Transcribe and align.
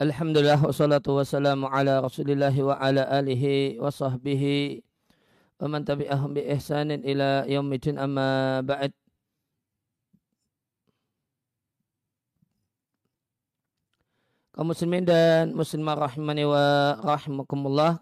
Alhamdulillah 0.00 0.56
wassalatu 0.64 1.12
wassalamu 1.20 1.68
ala 1.68 2.00
rasulillah 2.00 2.56
wa 2.56 2.72
ala 2.80 3.04
alihi 3.20 3.76
wa 3.76 3.92
sahbihi 3.92 4.80
wa 5.60 5.68
man 5.68 5.84
tabi'ahum 5.84 6.32
bi 6.32 6.40
ihsanin 6.48 7.04
ila 7.04 7.44
yaumidin 7.44 8.00
amma 8.00 8.64
ba'd. 8.64 8.96
Kaum 14.56 14.72
muslimin 14.72 15.04
dan 15.04 15.52
muslimah 15.52 16.00
rahimani 16.00 16.48
wa 16.48 16.96
rahimakumullah 17.04 18.00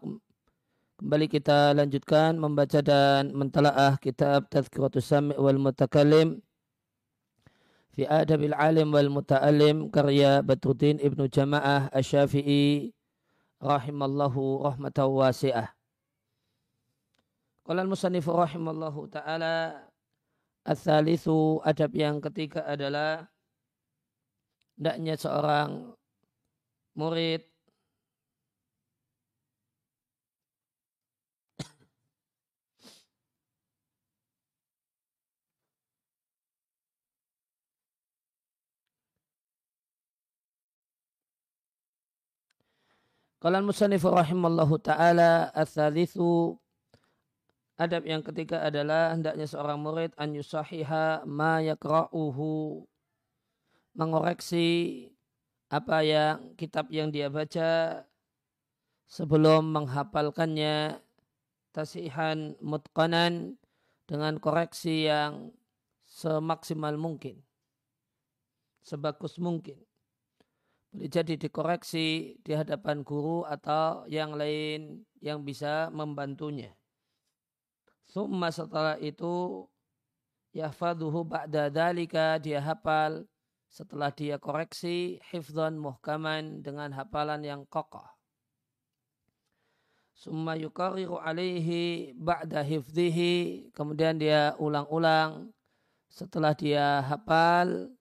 kembali 1.02 1.26
kita 1.26 1.74
lanjutkan 1.74 2.38
membaca 2.38 2.78
dan 2.78 3.34
mentalaah 3.34 3.98
kitab 3.98 4.46
Tazkiratus 4.46 5.02
Sami' 5.02 5.34
wal 5.34 5.59
Mutakallim 5.59 6.46
fi 7.98 8.07
adabil 8.07 8.55
alim 8.55 8.95
wal 8.95 9.11
muta'alim 9.11 9.91
karya 9.91 10.38
Badruddin 10.38 11.02
Ibnu 11.02 11.27
Jamaah 11.27 11.91
Asy-Syafi'i 11.91 12.95
rahimallahu 13.59 14.62
rahmatan 14.62 15.11
wasi'ah. 15.11 15.74
Qala 17.66 17.83
al-musannif 17.83 18.30
rahimallahu 18.30 19.11
taala 19.11 19.83
Al-thalithu 20.63 21.59
adab 21.66 21.90
yang 21.90 22.23
ketiga 22.23 22.63
adalah 22.71 23.27
hendaknya 24.79 25.18
seorang 25.18 25.90
murid 26.95 27.43
Kalau 43.38 43.62
musannif 43.62 44.02
rahimallahu 44.02 44.82
taala 44.82 45.54
ats-tsalitsu 45.54 46.58
adab 47.78 48.02
yang 48.02 48.18
ketiga 48.18 48.66
adalah 48.66 49.14
hendaknya 49.14 49.46
seorang 49.46 49.78
murid 49.78 50.10
an 50.18 50.34
yusahiha 50.34 51.22
ma 51.22 51.62
yakra'uhu 51.62 52.82
mengoreksi 53.94 55.06
apa 55.70 56.02
yang 56.02 56.59
kitab 56.59 56.90
yang 56.90 57.14
dia 57.14 57.30
baca 57.30 58.02
sebelum 59.06 59.70
menghafalkannya 59.70 60.98
tasihan 61.70 62.59
mutqanan 62.59 63.54
dengan 64.10 64.42
koreksi 64.42 65.06
yang 65.06 65.54
semaksimal 66.10 66.98
mungkin 66.98 67.38
sebagus 68.82 69.38
mungkin 69.38 69.78
boleh 70.88 71.08
jadi 71.12 71.36
dikoreksi 71.36 72.41
di 72.41 72.53
hadapan 72.56 73.04
guru 73.04 73.44
atau 73.44 74.08
yang 74.08 74.32
lain 74.32 75.04
yang 75.20 75.44
bisa 75.44 75.92
membantunya. 75.92 76.72
Summa 78.08 78.48
setelah 78.48 78.97
itu 78.97 79.69
yahfaduhu 80.56 81.28
ba'da 81.28 81.69
dalika 81.69 82.41
dia 82.41 82.64
hafal 82.64 83.28
setelah 83.69 84.09
dia 84.09 84.41
koreksi 84.41 85.21
hifdhan 85.28 85.77
muhkaman 85.77 86.65
dengan 86.65 86.88
hafalan 86.97 87.44
yang 87.44 87.62
kokoh. 87.69 88.09
Summa 90.16 90.56
yukariru 90.56 91.21
alaihi 91.21 92.16
ba'da 92.16 92.65
hifdhihi 92.65 93.71
kemudian 93.77 94.16
dia 94.16 94.56
ulang-ulang 94.56 95.53
setelah 96.09 96.56
dia 96.56 97.04
hafal 97.04 97.93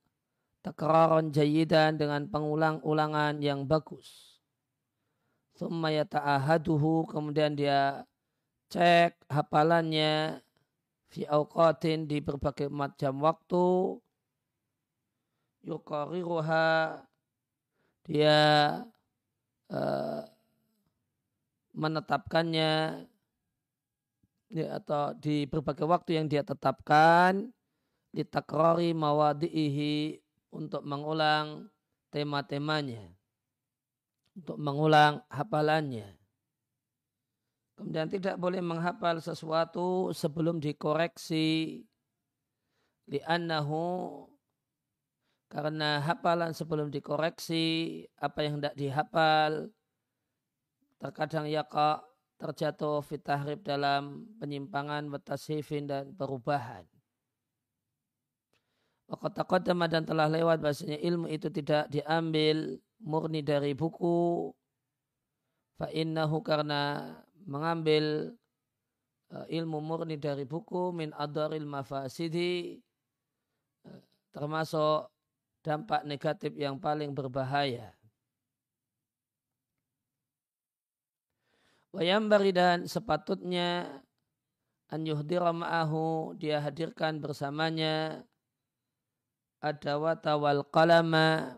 takraran 0.68 1.32
jayidan 1.32 1.96
dengan 1.96 2.28
pengulang-ulangan 2.28 3.40
yang 3.40 3.64
bagus. 3.64 4.36
Thumma 5.56 5.96
yata'ahaduhu 5.96 7.08
kemudian 7.08 7.56
dia 7.56 8.04
cek 8.68 9.16
hafalannya 9.32 10.44
fi 11.08 11.24
awqatin 11.24 12.04
di 12.04 12.20
berbagai 12.20 12.68
macam 12.68 13.24
waktu 13.24 13.96
yukariruha 15.64 17.00
dia 18.04 18.40
uh, 19.72 20.22
menetapkannya 21.72 23.08
ya, 24.52 24.68
atau 24.84 25.16
di 25.16 25.48
berbagai 25.48 25.88
waktu 25.88 26.20
yang 26.20 26.28
dia 26.28 26.44
tetapkan 26.44 27.56
litakrari 28.12 28.92
mawadi'ihi 28.92 30.27
untuk 30.58 30.82
mengulang 30.82 31.70
tema-temanya, 32.10 33.14
untuk 34.34 34.58
mengulang 34.58 35.22
hafalannya. 35.30 36.18
Kemudian 37.78 38.10
tidak 38.10 38.42
boleh 38.42 38.58
menghafal 38.58 39.22
sesuatu 39.22 40.10
sebelum 40.10 40.58
dikoreksi 40.58 41.86
li'annahu 43.06 44.26
karena 45.48 46.02
hafalan 46.02 46.58
sebelum 46.58 46.90
dikoreksi 46.90 48.02
apa 48.18 48.40
yang 48.44 48.58
tidak 48.60 48.76
dihafal 48.76 49.70
terkadang 50.98 51.46
yaqa 51.48 52.02
terjatuh 52.38 53.02
fitahrib 53.02 53.66
dalam 53.66 54.26
penyimpangan, 54.38 55.10
betasifin 55.10 55.90
dan 55.90 56.14
perubahan. 56.14 56.86
Waktu 59.08 59.40
taqaddama 59.40 59.88
dan 59.88 60.04
telah 60.04 60.28
lewat 60.28 60.60
bahasanya 60.60 61.00
ilmu 61.00 61.32
itu 61.32 61.48
tidak 61.48 61.88
diambil 61.88 62.76
murni 63.00 63.40
dari 63.40 63.72
buku. 63.72 64.52
Fa'innahu 65.80 66.44
karena 66.44 67.16
mengambil 67.48 68.36
uh, 69.32 69.48
ilmu 69.48 69.80
murni 69.80 70.20
dari 70.20 70.44
buku 70.44 70.92
min 70.92 71.16
adaril 71.16 71.64
mafasidi 71.64 72.84
uh, 73.88 74.02
termasuk 74.36 75.08
dampak 75.64 76.04
negatif 76.04 76.52
yang 76.60 76.76
paling 76.76 77.16
berbahaya. 77.16 77.96
Wayambari 81.96 82.52
dan 82.52 82.84
sepatutnya 82.84 84.04
an 84.92 85.02
yuhdira 85.08 85.56
ma'ahu 85.56 86.36
dia 86.36 86.60
hadirkan 86.60 87.24
bersamanya 87.24 88.28
adawata 89.62 90.38
wal 90.38 90.62
qalama 90.70 91.58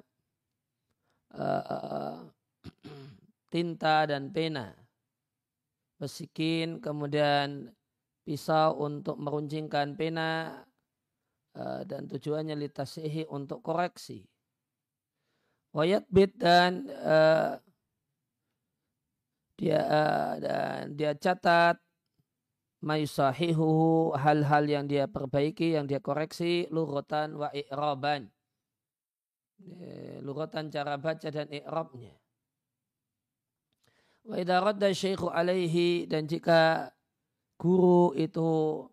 uh, 1.36 2.24
tinta 3.54 4.08
dan 4.08 4.32
pena. 4.32 4.76
Besikin 6.00 6.80
kemudian 6.80 7.68
pisau 8.24 8.80
untuk 8.80 9.20
meruncingkan 9.20 10.00
pena 10.00 10.64
uh, 11.60 11.82
dan 11.84 12.08
tujuannya 12.08 12.56
litasihi 12.56 13.28
untuk 13.28 13.60
koreksi. 13.60 14.24
Wayat 15.76 16.08
bit 16.10 16.34
dan 16.40 16.88
uh, 17.04 17.60
dia 19.60 19.82
uh, 19.84 20.34
dan 20.40 20.96
dia 20.96 21.14
catat 21.14 21.78
mayusahihu 22.80 24.12
hal-hal 24.16 24.64
yang 24.64 24.86
dia 24.88 25.06
perbaiki, 25.06 25.76
yang 25.76 25.84
dia 25.84 26.00
koreksi, 26.00 26.68
lurutan 26.72 27.36
wa 27.36 27.52
i'raban. 27.52 28.32
Lurutan 30.24 30.72
cara 30.72 30.96
baca 30.96 31.28
dan 31.28 31.52
i'rabnya. 31.52 32.16
Wa 34.24 34.40
idha 34.40 34.64
radda 34.64 34.88
syekhu 34.96 35.28
alaihi 35.28 36.08
dan 36.08 36.24
jika 36.30 36.92
guru 37.60 38.16
itu 38.16 38.88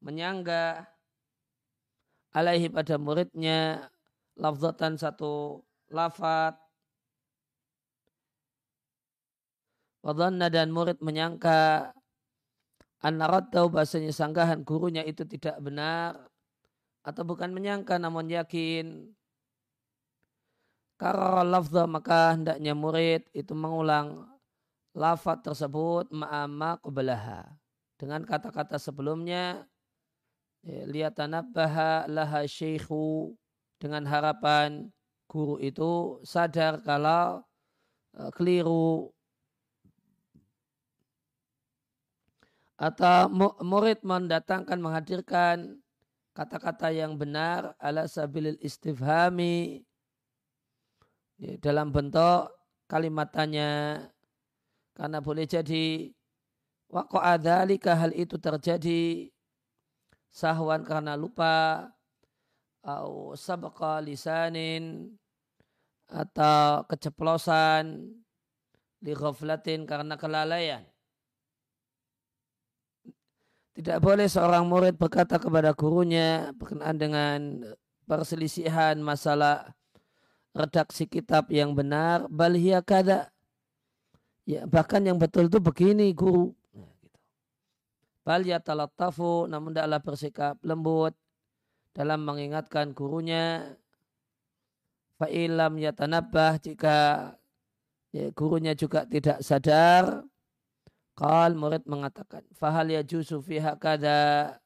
menyangga 0.00 0.88
alaihi 2.32 2.72
pada 2.72 2.96
muridnya 2.96 3.92
lafzatan 4.40 4.96
satu 4.96 5.60
lafat 5.92 6.56
Wadhanna 10.04 10.52
dan 10.52 10.68
murid 10.68 11.00
menyangka 11.00 11.90
An-naraddahu 13.04 13.68
bahasanya 13.68 14.16
sanggahan 14.16 14.64
gurunya 14.64 15.04
itu 15.04 15.28
tidak 15.28 15.60
benar 15.60 16.24
atau 17.04 17.20
bukan 17.20 17.52
menyangka 17.52 18.00
namun 18.00 18.32
yakin. 18.32 19.12
Karena 20.96 21.44
lafza 21.44 21.84
maka 21.84 22.32
hendaknya 22.32 22.72
murid 22.72 23.28
itu 23.36 23.52
mengulang 23.52 24.24
lafaz 24.96 25.44
tersebut 25.44 26.08
ma'ama 26.16 26.80
qublaha. 26.80 27.44
Dengan 28.00 28.24
kata-kata 28.24 28.80
sebelumnya 28.80 29.68
ya, 30.64 30.88
liyatanabbaha 30.88 32.08
laha 32.08 32.48
syekhu 32.48 33.36
dengan 33.76 34.08
harapan 34.08 34.88
guru 35.28 35.60
itu 35.60 36.24
sadar 36.24 36.80
kalau 36.80 37.44
uh, 38.16 38.30
keliru 38.32 39.13
atau 42.84 43.32
murid 43.64 44.04
mendatangkan 44.04 44.76
menghadirkan 44.76 45.80
kata-kata 46.36 46.92
yang 46.92 47.16
benar 47.16 47.72
ala 47.80 48.04
sabilil 48.04 48.60
istifhami 48.60 49.88
ya, 51.40 51.56
dalam 51.64 51.88
bentuk 51.88 52.52
kalimat 52.84 53.32
tanya 53.32 54.04
karena 54.92 55.24
boleh 55.24 55.48
jadi 55.48 56.12
waqa'adzalika 56.92 57.96
hal 57.96 58.12
itu 58.12 58.36
terjadi 58.36 59.32
sahwan 60.28 60.84
karena 60.84 61.16
lupa 61.16 61.88
atau 62.84 63.32
sabqa 63.32 64.04
lisanin 64.04 65.08
atau 66.12 66.84
keceplosan 66.84 68.12
li 69.00 69.12
karena 69.88 70.20
kelalaian 70.20 70.84
tidak 73.74 73.98
boleh 73.98 74.30
seorang 74.30 74.70
murid 74.70 74.94
berkata 74.94 75.34
kepada 75.34 75.74
gurunya 75.74 76.54
berkenaan 76.54 76.94
dengan 76.94 77.38
perselisihan 78.06 78.94
masalah 79.02 79.74
redaksi 80.54 81.10
kitab 81.10 81.50
yang 81.50 81.74
benar 81.74 82.30
balhia 82.30 82.78
kada. 82.86 83.34
Ya 84.46 84.62
bahkan 84.70 85.02
yang 85.02 85.18
betul 85.18 85.50
itu 85.50 85.58
begini 85.58 86.14
guru. 86.14 86.54
Nah, 86.70 86.86
gitu. 87.02 87.18
bal 88.22 88.42
yatalattafu 88.46 89.50
namun 89.50 89.74
tidaklah 89.74 90.00
bersikap 90.04 90.54
lembut 90.62 91.18
dalam 91.90 92.22
mengingatkan 92.22 92.94
gurunya. 92.94 93.74
Fa'ilam 95.14 95.78
yatanabbah 95.78 96.58
jika 96.58 97.30
ya, 98.10 98.30
gurunya 98.34 98.74
juga 98.74 99.06
tidak 99.06 99.42
sadar 99.42 100.26
Qal 101.14 101.54
murid 101.54 101.86
mengatakan, 101.86 102.42
fahal 102.58 102.90
ya 102.90 103.02
jusu 103.06 103.38
fiha 103.38 103.78
kada. 103.78 104.58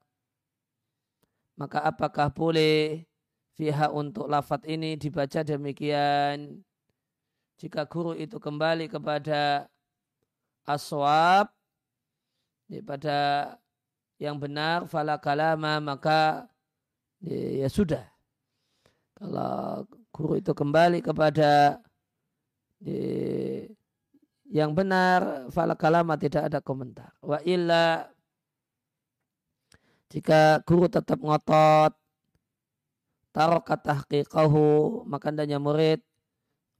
Maka 1.61 1.85
apakah 1.85 2.33
boleh 2.33 3.05
fiha 3.53 3.93
untuk 3.93 4.33
lafat 4.33 4.65
ini 4.65 4.97
dibaca 4.97 5.45
demikian? 5.45 6.65
Jika 7.61 7.85
guru 7.85 8.17
itu 8.17 8.41
kembali 8.41 8.89
kepada 8.89 9.69
aswab, 10.65 11.53
pada 12.87 13.19
yang 14.17 14.41
benar, 14.41 14.89
fala 14.89 15.21
kalama, 15.21 15.83
maka 15.85 16.49
ya, 17.21 17.67
ya 17.67 17.69
sudah. 17.69 18.07
Kalau 19.19 19.85
guru 20.15 20.39
itu 20.39 20.55
kembali 20.55 21.03
kepada 21.03 21.83
ya, 22.81 23.67
yang 24.49 24.73
benar 24.73 25.49
fala 25.53 25.77
kalama 25.77 26.17
tidak 26.17 26.49
ada 26.49 26.59
komentar. 26.65 27.13
Wa 27.21 27.41
illa 27.45 28.09
jika 30.09 30.65
guru 30.65 30.89
tetap 30.89 31.21
ngotot 31.21 31.93
taruh 33.37 33.61
kata 33.61 34.03
tahqiqahu 34.03 35.05
maka 35.05 35.29
hendaknya 35.29 35.61
murid 35.61 36.01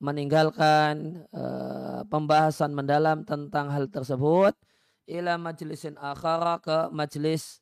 meninggalkan 0.01 1.27
uh, 1.35 2.09
pembahasan 2.09 2.73
mendalam 2.73 3.23
tentang 3.29 3.69
hal 3.69 3.85
tersebut 3.93 4.57
ila 5.05 5.37
majlisin 5.37 6.01
akhara 6.01 6.57
ke 6.65 6.89
majlis 6.89 7.61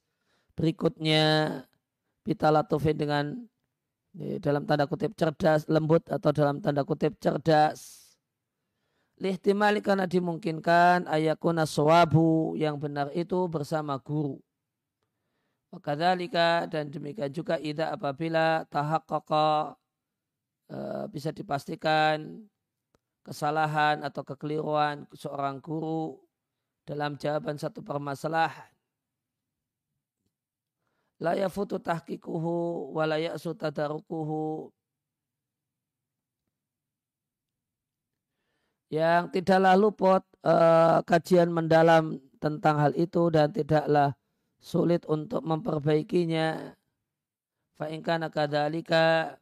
berikutnya 0.54 1.60
bitalatufin 2.22 2.96
dengan 2.96 3.24
dalam 4.40 4.64
tanda 4.64 4.88
kutip 4.88 5.12
cerdas 5.12 5.68
lembut 5.68 6.08
atau 6.08 6.32
dalam 6.32 6.62
tanda 6.64 6.86
kutip 6.86 7.20
cerdas 7.20 8.05
Lihtimali 9.16 9.80
karena 9.80 10.04
dimungkinkan 10.04 11.08
ayakuna 11.08 11.64
sawabu 11.64 12.52
yang 12.52 12.76
benar 12.76 13.08
itu 13.16 13.48
bersama 13.48 13.96
guru. 13.96 14.36
Wakadhalika 15.72 16.68
dan 16.68 16.92
demikian 16.92 17.32
juga 17.32 17.56
ida 17.56 17.96
apabila 17.96 18.68
tahaqqaqa 18.68 19.72
e, 20.68 20.78
bisa 21.08 21.32
dipastikan 21.32 22.44
kesalahan 23.24 24.04
atau 24.04 24.20
kekeliruan 24.20 25.08
seorang 25.16 25.64
guru 25.64 26.20
dalam 26.84 27.16
jawaban 27.16 27.56
satu 27.56 27.80
permasalahan. 27.80 28.68
La 31.24 31.32
yafutu 31.32 31.80
tahqiquhu 31.80 32.92
wa 32.92 33.04
la 33.08 33.16
ya'su 33.16 33.56
tadarukuhu 33.56 34.68
yang 38.92 39.28
tidaklah 39.34 39.74
luput 39.74 40.22
uh, 40.46 41.02
kajian 41.02 41.50
mendalam 41.50 42.22
tentang 42.38 42.78
hal 42.78 42.92
itu 42.94 43.28
dan 43.34 43.50
tidaklah 43.50 44.14
sulit 44.62 45.02
untuk 45.10 45.42
memperbaikinya. 45.42 46.74
Fa'ingkana 47.76 48.32
kadalika 48.32 49.36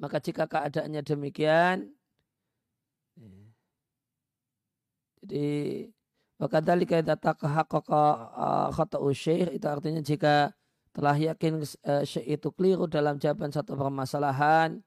maka 0.00 0.16
jika 0.18 0.48
keadaannya 0.48 1.04
demikian 1.04 1.92
jadi 5.20 5.48
wakadhalika 6.40 7.04
idza 7.04 7.16
tahaqqaqa 7.20 8.04
eh, 8.16 8.68
khata'u 8.72 9.08
syekh 9.12 9.52
itu 9.52 9.66
artinya 9.68 10.00
jika 10.00 10.56
telah 10.90 11.14
yakin 11.14 11.62
uh, 11.62 12.02
syekh 12.02 12.26
itu 12.26 12.50
keliru 12.50 12.90
dalam 12.90 13.14
jawaban 13.14 13.54
satu 13.54 13.78
permasalahan 13.78 14.82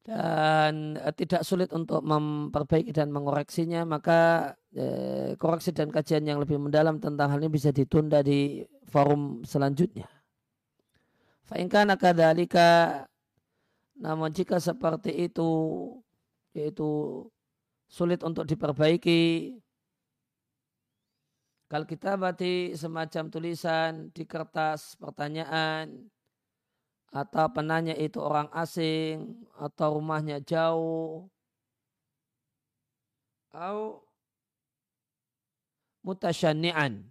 dan 0.00 0.96
eh, 0.96 1.14
tidak 1.14 1.44
sulit 1.44 1.68
untuk 1.76 2.00
memperbaiki 2.00 2.92
dan 2.92 3.12
mengoreksinya 3.12 3.84
maka 3.84 4.52
eh, 4.72 5.36
koreksi 5.36 5.76
dan 5.76 5.92
kajian 5.92 6.24
yang 6.24 6.40
lebih 6.40 6.56
mendalam 6.56 6.96
tentang 6.96 7.28
hal 7.28 7.38
ini 7.40 7.52
bisa 7.52 7.68
ditunda 7.70 8.24
di 8.24 8.64
forum 8.88 9.44
selanjutnya. 9.44 10.08
Fa'inkan 11.44 11.92
akadalika 11.92 13.04
namun 14.00 14.32
jika 14.32 14.56
seperti 14.56 15.28
itu 15.28 15.50
yaitu 16.56 17.22
sulit 17.90 18.24
untuk 18.24 18.48
diperbaiki 18.48 19.54
kalau 21.70 21.86
kita 21.86 22.18
berarti 22.18 22.74
semacam 22.74 23.30
tulisan 23.30 24.10
di 24.10 24.26
kertas 24.26 24.98
pertanyaan 24.98 26.10
atau 27.10 27.50
penanya 27.50 27.94
itu 27.98 28.22
orang 28.22 28.46
asing 28.54 29.34
atau 29.58 29.98
rumahnya 29.98 30.38
jauh. 30.46 31.26
Atau 33.50 34.06
mutasyani'an. 36.06 37.02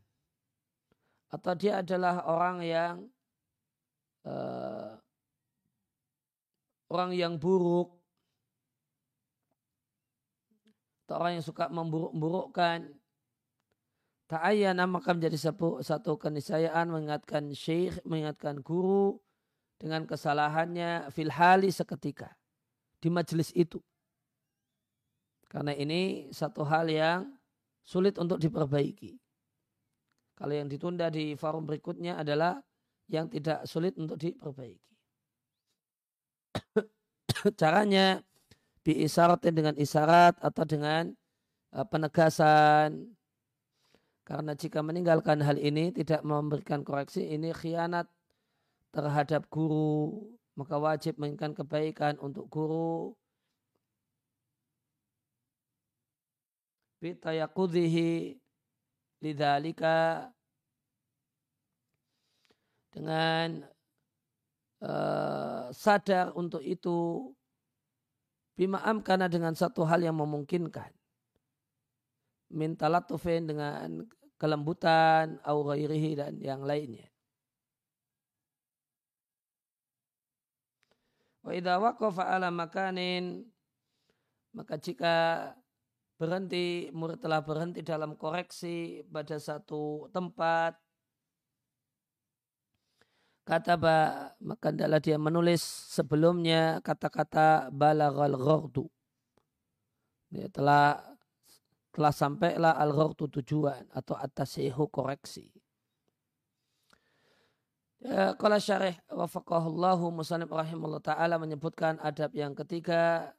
Atau 1.30 1.54
dia 1.60 1.84
adalah 1.84 2.24
orang 2.24 2.58
yang 2.64 2.96
uh, 4.24 4.96
orang 6.88 7.12
yang 7.12 7.36
buruk. 7.36 7.92
Atau 11.04 11.16
orang 11.20 11.32
yang 11.38 11.46
suka 11.46 11.68
memburuk-burukkan. 11.68 12.88
Ta'ayyana 14.32 14.88
maka 14.88 15.12
menjadi 15.12 15.52
satu, 15.52 15.84
satu 15.84 16.16
keniscayaan 16.16 16.88
mengingatkan 16.88 17.52
syekh, 17.52 18.00
mengingatkan 18.08 18.64
guru 18.64 19.20
dengan 19.80 20.04
kesalahannya 20.04 21.08
filhali 21.16 21.72
seketika 21.72 22.36
di 23.00 23.08
majelis 23.08 23.56
itu. 23.56 23.80
Karena 25.48 25.74
ini 25.74 26.30
satu 26.30 26.62
hal 26.68 26.92
yang 26.92 27.32
sulit 27.82 28.20
untuk 28.22 28.38
diperbaiki. 28.38 29.18
Kalau 30.38 30.54
yang 30.54 30.70
ditunda 30.70 31.10
di 31.10 31.34
forum 31.34 31.66
berikutnya 31.66 32.22
adalah 32.22 32.62
yang 33.10 33.26
tidak 33.32 33.66
sulit 33.66 33.98
untuk 33.98 34.20
diperbaiki. 34.20 34.94
Caranya 37.60 38.22
biisaratin 38.86 39.56
dengan 39.56 39.76
isyarat 39.76 40.38
atau 40.38 40.64
dengan 40.70 41.10
uh, 41.74 41.86
penegasan. 41.88 43.16
Karena 44.22 44.54
jika 44.54 44.86
meninggalkan 44.86 45.42
hal 45.42 45.58
ini 45.58 45.90
tidak 45.90 46.22
memberikan 46.22 46.86
koreksi, 46.86 47.26
ini 47.34 47.50
khianat 47.50 48.06
terhadap 48.90 49.46
guru, 49.50 50.26
maka 50.58 50.76
wajib 50.76 51.18
menginginkan 51.22 51.54
kebaikan 51.54 52.18
untuk 52.20 52.50
guru. 52.50 53.14
Bitayakudhihi 57.00 58.36
lidhalika. 59.24 60.30
Dengan 62.90 63.64
uh, 64.82 65.70
sadar 65.70 66.34
untuk 66.34 66.60
itu 66.66 67.32
bima'am 68.58 69.00
karena 69.06 69.30
dengan 69.30 69.54
satu 69.54 69.86
hal 69.86 70.02
yang 70.02 70.18
memungkinkan. 70.18 70.90
Minta 72.50 72.90
latufin 72.90 73.46
dengan 73.46 74.04
kelembutan 74.42 75.38
au 75.46 75.62
dan 75.70 76.42
yang 76.42 76.66
lainnya 76.66 77.09
Wa 81.44 81.52
idza 81.56 81.80
waqafa 81.80 82.28
ala 82.36 82.52
makanin 82.52 83.48
maka 84.52 84.76
jika 84.76 85.16
berhenti 86.20 86.92
murid 86.92 87.24
telah 87.24 87.40
berhenti 87.40 87.80
dalam 87.80 88.20
koreksi 88.20 89.06
pada 89.08 89.40
satu 89.40 90.12
tempat 90.12 90.76
kata 93.50 93.74
maka 94.46 94.70
adalah 94.70 95.02
dia 95.02 95.18
menulis 95.18 95.64
sebelumnya 95.90 96.86
kata-kata 96.86 97.74
balaghal 97.74 98.38
ghordu. 98.38 98.86
Dia 100.30 100.46
telah 100.54 101.02
telah 101.90 102.14
sampailah 102.14 102.78
al 102.78 102.94
ghordu 102.94 103.26
tujuan 103.42 103.90
atau 103.90 104.14
atasihu 104.14 104.86
koreksi. 104.94 105.50
Ya, 108.00 108.32
kalau 108.40 108.56
syarih 108.56 108.96
wafakahullahu 109.12 110.08
musalim 110.16 110.48
rahimahullah 110.48 111.04
ta'ala 111.04 111.36
menyebutkan 111.36 112.00
adab 112.00 112.32
yang 112.32 112.56
ketiga 112.56 113.36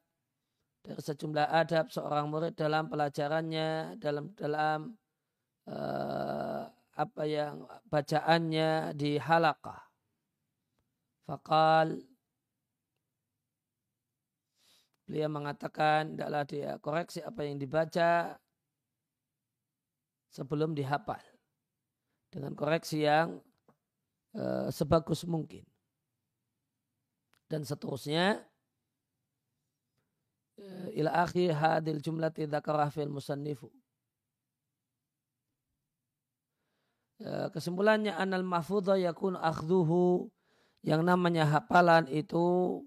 dari 0.84 1.00
sejumlah 1.00 1.48
adab 1.48 1.88
seorang 1.88 2.28
murid 2.28 2.52
dalam 2.60 2.92
pelajarannya, 2.92 3.96
dalam 3.96 4.36
dalam 4.36 5.00
uh, 5.64 6.68
apa 6.92 7.22
yang 7.24 7.64
bacaannya 7.88 8.92
di 9.00 9.16
halakah. 9.16 9.80
Fakal 11.24 11.96
beliau 15.08 15.32
mengatakan 15.32 16.12
tidaklah 16.12 16.44
dia 16.44 16.70
koreksi 16.84 17.24
apa 17.24 17.48
yang 17.48 17.56
dibaca 17.56 18.36
sebelum 20.28 20.76
dihafal 20.76 21.24
dengan 22.28 22.52
koreksi 22.52 23.08
yang 23.08 23.40
uh, 24.36 24.68
sebagus 24.70 25.26
mungkin 25.26 25.64
dan 27.50 27.66
seterusnya 27.66 28.42
uh, 30.58 30.88
ila 30.94 31.24
akhir 31.26 31.54
hadil 31.54 31.98
jumlati 31.98 32.46
dzakarah 32.46 32.90
fil 32.90 33.10
musannifu 33.10 33.70
Ya, 37.20 37.52
kesimpulannya 37.52 38.16
anal 38.16 38.48
mahfudha 38.48 38.96
yakun 38.96 39.36
akhduhu 39.36 40.32
yang 40.80 41.04
namanya 41.04 41.44
hafalan 41.44 42.08
itu 42.08 42.80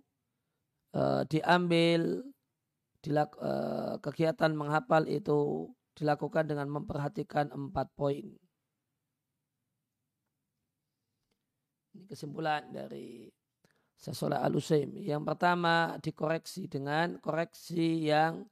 uh, 0.97 1.21
diambil 1.29 2.25
dilak, 3.05 3.29
uh, 3.37 4.01
kegiatan 4.01 4.57
menghafal 4.57 5.05
itu 5.05 5.69
dilakukan 5.93 6.49
dengan 6.49 6.65
memperhatikan 6.65 7.53
empat 7.53 7.93
poin. 7.93 8.25
Ini 11.93 12.09
kesimpulan 12.09 12.73
dari 12.73 13.29
Sasola 13.93 14.41
Al-Usaim. 14.41 14.97
Yang 14.99 15.23
pertama 15.29 15.95
dikoreksi 16.01 16.67
dengan 16.67 17.21
koreksi 17.21 18.09
yang 18.09 18.43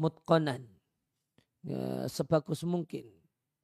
mutkonan. 0.00 0.64
Ya, 1.66 2.06
sebagus 2.08 2.62
mungkin 2.64 3.06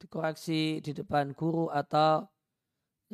dikoreksi 0.03 0.83
di 0.83 0.91
depan 0.91 1.31
guru 1.31 1.71
atau 1.71 2.27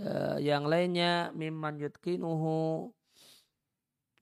uh, 0.02 0.38
yang 0.42 0.66
lainnya 0.66 1.30
mimman 1.38 1.78
yutkinuhu 1.78 2.90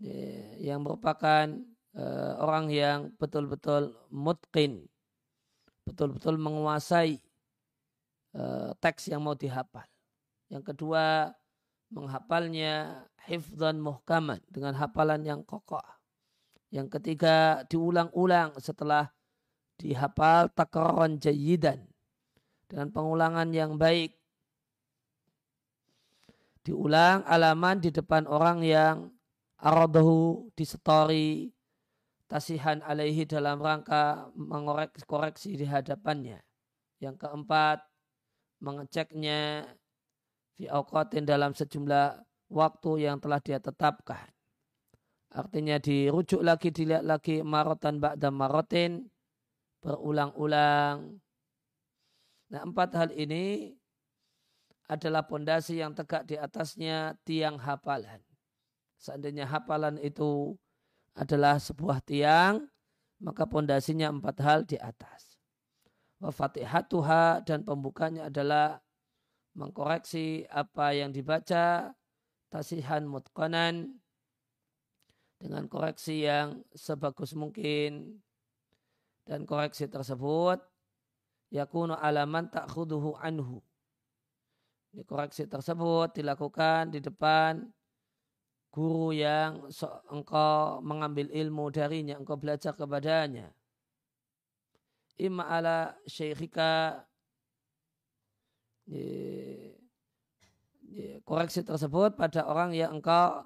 ya, 0.04 0.76
yang 0.76 0.84
merupakan 0.84 1.48
uh, 1.96 2.34
orang 2.44 2.68
yang 2.68 3.00
betul-betul 3.16 3.96
mutkin 4.12 4.84
betul-betul 5.88 6.36
menguasai 6.36 7.24
uh, 8.36 8.76
teks 8.84 9.08
yang 9.08 9.24
mau 9.24 9.40
dihafal 9.40 9.88
yang 10.52 10.60
kedua 10.60 11.32
menghafalnya 11.92 13.06
hifdzan 13.28 13.80
muhkaman 13.80 14.44
dengan 14.52 14.76
hafalan 14.76 15.24
yang 15.24 15.42
kokoh 15.44 15.84
yang 16.68 16.92
ketiga 16.92 17.64
diulang-ulang 17.72 18.52
setelah 18.60 19.08
dihafal 19.80 20.52
takron 20.52 21.16
jayidan 21.16 21.88
dengan 22.68 22.92
pengulangan 22.92 23.48
yang 23.56 23.80
baik. 23.80 24.20
Diulang 26.68 27.24
alaman 27.24 27.80
di 27.80 27.96
depan 27.96 28.28
orang 28.28 28.60
yang 28.60 29.16
aradahu 29.64 30.52
disetori 30.60 31.56
tasihan 32.28 32.84
alaihi 32.84 33.24
dalam 33.24 33.64
rangka 33.64 34.28
mengoreksi 34.36 35.56
di 35.56 35.64
hadapannya. 35.64 36.44
Yang 37.00 37.24
keempat, 37.24 37.88
mengeceknya 38.60 39.64
fi 40.58 40.66
dalam 41.22 41.54
sejumlah 41.54 42.26
waktu 42.50 42.92
yang 43.06 43.22
telah 43.22 43.38
dia 43.40 43.62
tetapkan. 43.62 44.26
Artinya 45.30 45.78
dirujuk 45.78 46.42
lagi, 46.42 46.74
dilihat 46.74 47.06
lagi 47.06 47.46
marotan 47.46 48.02
ba'da 48.02 48.34
marotin, 48.34 49.06
berulang-ulang, 49.86 51.22
Nah 52.48 52.64
empat 52.64 52.96
hal 52.96 53.10
ini 53.12 53.76
adalah 54.88 55.28
pondasi 55.28 55.84
yang 55.84 55.92
tegak 55.92 56.24
di 56.24 56.40
atasnya 56.40 57.20
tiang 57.28 57.60
hafalan. 57.60 58.24
Seandainya 58.96 59.44
hafalan 59.44 60.00
itu 60.00 60.56
adalah 61.12 61.60
sebuah 61.60 62.00
tiang, 62.08 62.64
maka 63.20 63.44
pondasinya 63.44 64.08
empat 64.08 64.38
hal 64.40 64.60
di 64.64 64.80
atas. 64.80 65.36
Wa 66.24 66.32
fatihatuha 66.32 67.44
dan 67.44 67.68
pembukanya 67.68 68.32
adalah 68.32 68.80
mengkoreksi 69.58 70.46
apa 70.54 70.94
yang 70.94 71.10
dibaca 71.10 71.92
tasihan 72.54 73.04
mutkonan 73.10 73.98
dengan 75.42 75.66
koreksi 75.66 76.26
yang 76.26 76.62
sebagus 76.78 77.34
mungkin 77.34 78.22
dan 79.26 79.44
koreksi 79.44 79.90
tersebut 79.90 80.62
yakunu 81.50 81.98
alaman 81.98 82.48
ta'khuduhu 82.54 83.18
anhu. 83.18 83.60
Ini 84.94 85.04
koreksi 85.04 85.46
tersebut 85.50 86.16
dilakukan 86.16 86.94
di 86.96 87.04
depan 87.04 87.66
guru 88.72 89.10
yang 89.10 89.66
engkau 90.14 90.80
mengambil 90.86 91.28
ilmu 91.34 91.74
darinya, 91.74 92.16
engkau 92.18 92.38
belajar 92.38 92.78
kepadanya. 92.78 93.52
Imma 95.18 95.50
ala 95.50 95.98
syekhika 96.06 97.02
koreksi 101.28 101.62
tersebut 101.62 102.16
pada 102.16 102.48
orang 102.48 102.72
yang 102.72 103.00
engkau 103.00 103.44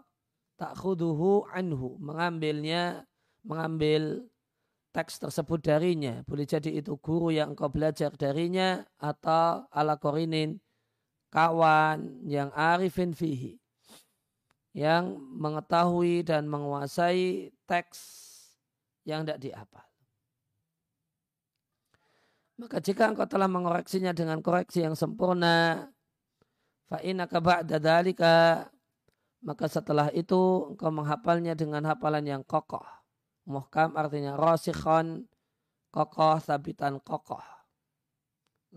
takhuduhu 0.62 1.50
anhu 1.50 1.98
mengambilnya 1.98 3.10
mengambil 3.42 4.22
teks 4.94 5.18
tersebut 5.18 5.60
darinya. 5.64 6.22
Boleh 6.28 6.46
jadi 6.46 6.70
itu 6.70 7.00
guru 7.02 7.34
yang 7.34 7.58
engkau 7.58 7.72
belajar 7.72 8.14
darinya 8.14 8.86
atau 9.02 9.66
ala 9.72 9.98
korinin 9.98 10.60
kawan 11.34 12.22
yang 12.28 12.54
arifin 12.54 13.16
fihi. 13.16 13.58
Yang 14.72 15.20
mengetahui 15.36 16.24
dan 16.24 16.48
menguasai 16.48 17.52
teks 17.68 18.00
yang 19.04 19.28
tidak 19.28 19.44
diapal. 19.44 19.91
Maka 22.62 22.78
jika 22.78 23.10
engkau 23.10 23.26
telah 23.26 23.50
mengoreksinya 23.50 24.14
dengan 24.14 24.38
koreksi 24.46 24.86
yang 24.86 24.94
sempurna, 24.94 25.90
fa'inaka 26.94 27.42
ba'da 27.42 27.82
dalika, 27.82 28.70
maka 29.42 29.66
setelah 29.66 30.14
itu 30.14 30.70
engkau 30.70 30.94
menghafalnya 30.94 31.58
dengan 31.58 31.90
hafalan 31.90 32.22
yang 32.30 32.44
kokoh 32.46 32.86
Muhkam 33.50 33.98
artinya 33.98 34.38
rosikhon, 34.38 35.26
kokoh, 35.90 36.38
sabitan 36.38 37.02
kokoh. 37.02 37.42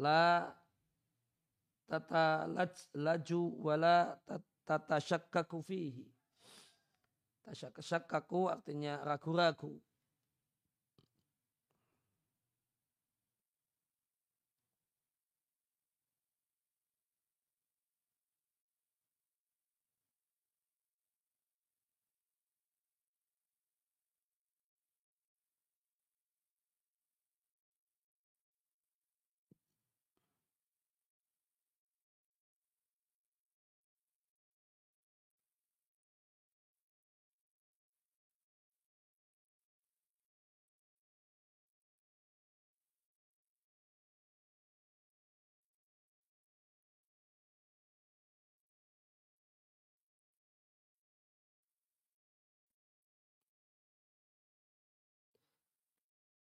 La 0.01 0.49
tata 1.85 2.49
laju 2.97 3.43
wala 3.61 4.17
tata 4.65 4.97
syakkaku 4.97 5.61
fihi. 5.61 6.09
Syakkaku 7.77 8.49
artinya 8.49 9.05
ragu-ragu. 9.05 9.77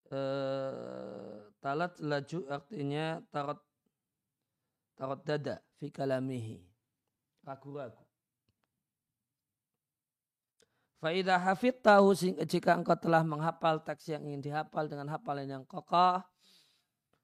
Eh, 0.09 1.37
talat 1.61 1.93
laju 2.01 2.39
artinya 2.49 3.21
tarot 3.29 3.61
tarot 4.97 5.21
dada 5.21 5.61
fi 5.77 5.93
kalamihi 5.93 6.65
ragu-ragu. 7.45 8.01
Faidah 10.97 11.37
hafid 11.37 11.79
tahu 11.85 12.17
jika 12.43 12.73
engkau 12.73 12.97
telah 12.97 13.21
menghafal 13.21 13.85
teks 13.85 14.09
yang 14.09 14.25
ingin 14.25 14.49
dihafal 14.49 14.89
dengan 14.89 15.13
hafalan 15.13 15.47
yang 15.47 15.63
kokoh, 15.69 16.19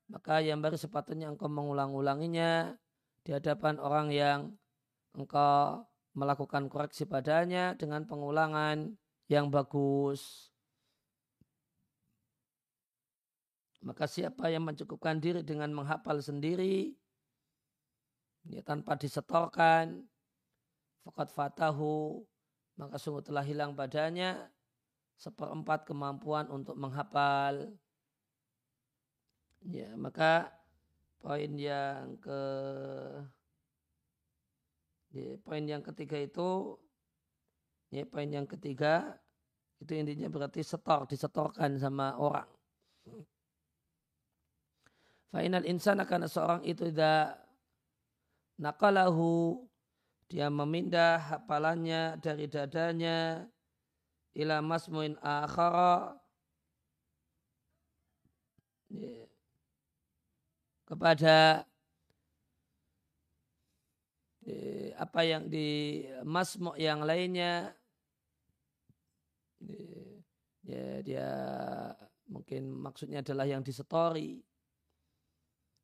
maka 0.07 0.39
yang 0.45 0.61
baru 0.61 0.77
sepatutnya 0.77 1.27
engkau 1.33 1.49
mengulang-ulanginya 1.49 2.77
di 3.25 3.33
hadapan 3.33 3.81
orang 3.81 4.13
yang 4.13 4.39
engkau 5.17 5.83
melakukan 6.13 6.69
koreksi 6.69 7.09
padanya 7.09 7.73
dengan 7.75 8.05
pengulangan 8.05 8.93
yang 9.27 9.49
bagus. 9.49 10.54
Maka 13.85 14.09
siapa 14.09 14.49
yang 14.49 14.65
mencukupkan 14.65 15.21
diri 15.21 15.45
dengan 15.45 15.69
menghafal 15.69 16.17
sendiri, 16.17 16.97
ya, 18.49 18.65
tanpa 18.65 18.97
disetorkan, 18.97 20.01
fakat 21.05 21.29
fatahu, 21.29 22.25
maka 22.81 22.97
sungguh 22.97 23.21
telah 23.21 23.45
hilang 23.45 23.77
badannya 23.77 24.49
seperempat 25.21 25.85
kemampuan 25.85 26.49
untuk 26.49 26.73
menghafal. 26.75 27.77
Ya, 29.69 29.93
maka 29.93 30.49
poin 31.21 31.53
yang 31.53 32.17
ke 32.21 32.41
ya, 35.13 35.37
poin 35.41 35.63
yang 35.65 35.81
ketiga 35.81 36.21
itu 36.21 36.77
ya 37.89 38.03
poin 38.05 38.29
yang 38.29 38.45
ketiga 38.45 39.17
itu 39.81 39.95
intinya 39.95 40.29
berarti 40.29 40.61
setor 40.61 41.09
disetorkan 41.09 41.81
sama 41.81 42.13
orang. 42.19 42.49
Fainal 45.35 45.67
insan 45.67 45.99
akan 45.99 46.31
seorang 46.31 46.63
itu 46.63 46.87
tidak 46.87 47.35
nakalahu 48.55 49.59
dia 50.31 50.47
memindah 50.47 51.19
hafalannya 51.19 52.15
dari 52.23 52.47
dadanya 52.47 53.43
ila 54.31 54.63
masmuin 54.63 55.19
akhara. 55.19 56.15
Kepada 60.87 61.67
apa 64.95 65.19
yang 65.27 65.51
di 65.51 65.99
masmu 66.23 66.79
yang 66.79 67.03
lainnya. 67.03 67.75
Ya 70.63 71.03
dia 71.03 71.29
mungkin 72.31 72.71
maksudnya 72.71 73.19
adalah 73.19 73.43
yang 73.43 73.59
disetori 73.59 74.54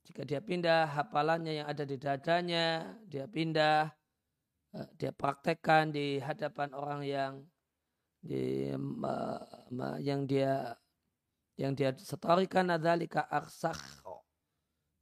jika 0.07 0.25
dia 0.25 0.41
pindah 0.41 0.89
hafalannya 0.89 1.61
yang 1.61 1.67
ada 1.69 1.85
di 1.85 1.97
dadanya 1.97 2.97
dia 3.05 3.29
pindah 3.29 3.93
Eh, 4.71 4.87
dia 4.95 5.11
praktekkan 5.11 5.91
di 5.91 6.15
hadapan 6.23 6.71
orang 6.71 7.01
yang 7.03 7.33
di, 8.23 8.71
yang 9.99 10.23
dia 10.23 10.71
yang 11.59 11.75
dia 11.75 11.91
setorikan 11.99 12.71
adzalika 12.71 13.27
arsakh 13.27 13.99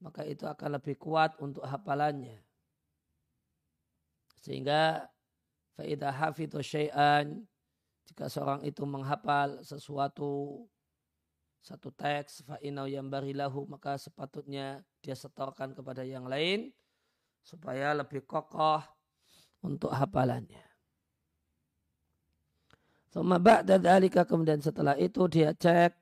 maka 0.02 0.26
itu 0.26 0.50
akan 0.50 0.82
lebih 0.82 0.98
kuat 0.98 1.38
untuk 1.38 1.62
hafalannya. 1.70 2.42
Sehingga 4.42 5.06
faida 5.78 6.10
hafidhu 6.10 6.66
syai'an 6.66 7.46
jika 8.10 8.26
seorang 8.26 8.66
itu 8.66 8.82
menghafal 8.90 9.62
sesuatu 9.62 10.66
satu 11.62 11.94
teks 11.94 12.42
fa'inau 12.42 12.90
yang 12.90 13.06
barilahu 13.06 13.70
maka 13.70 14.02
sepatutnya 14.02 14.82
dia 15.00 15.16
setorkan 15.16 15.72
kepada 15.72 16.04
yang 16.04 16.28
lain 16.28 16.72
supaya 17.44 17.96
lebih 17.96 18.28
kokoh 18.28 18.84
untuk 19.64 19.92
hafalannya. 19.92 20.66
Sama 23.10 23.42
ba'da 23.42 23.82
dalika 23.82 24.22
kemudian 24.22 24.62
setelah 24.62 24.94
itu 25.00 25.26
dia 25.26 25.50
cek 25.50 25.98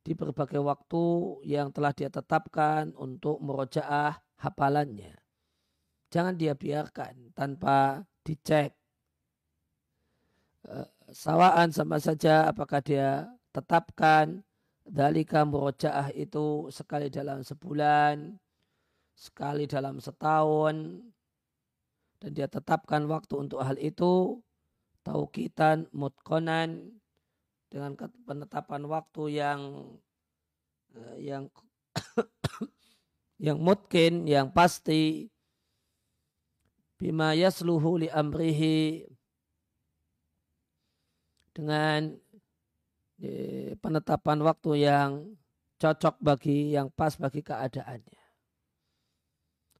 di 0.00 0.14
berbagai 0.14 0.62
waktu 0.62 1.04
yang 1.44 1.74
telah 1.74 1.92
dia 1.92 2.08
tetapkan 2.08 2.94
untuk 2.96 3.42
merojaah 3.42 4.16
hafalannya. 4.38 5.18
Jangan 6.08 6.38
dia 6.38 6.54
biarkan 6.54 7.34
tanpa 7.34 8.06
dicek. 8.22 8.70
Eh, 10.66 10.88
sawaan 11.10 11.74
sama 11.74 11.98
saja 11.98 12.48
apakah 12.54 12.78
dia 12.80 13.26
tetapkan 13.50 14.45
dalika 14.86 15.42
murojaah 15.42 16.14
itu 16.14 16.70
sekali 16.70 17.10
dalam 17.10 17.42
sebulan, 17.42 18.38
sekali 19.18 19.66
dalam 19.66 19.98
setahun, 19.98 21.02
dan 22.22 22.30
dia 22.32 22.46
tetapkan 22.46 23.04
waktu 23.10 23.34
untuk 23.36 23.60
hal 23.60 23.76
itu 23.76 24.40
tauqitan 25.02 25.90
mutkonan 25.92 26.96
dengan 27.68 27.98
penetapan 28.24 28.82
waktu 28.86 29.22
yang 29.36 29.60
eh, 30.94 31.30
yang 31.34 31.44
yang 33.46 33.58
mungkin 33.60 34.24
yang 34.24 34.48
pasti. 34.54 35.28
Bima 36.96 37.36
yasluhu 37.36 38.00
li 38.00 38.08
amrihi 38.08 39.04
dengan 41.52 42.16
penetapan 43.80 44.38
waktu 44.44 44.70
yang 44.88 45.10
cocok 45.76 46.16
bagi 46.20 46.76
yang 46.76 46.88
pas 46.92 47.16
bagi 47.16 47.40
keadaannya. 47.44 48.22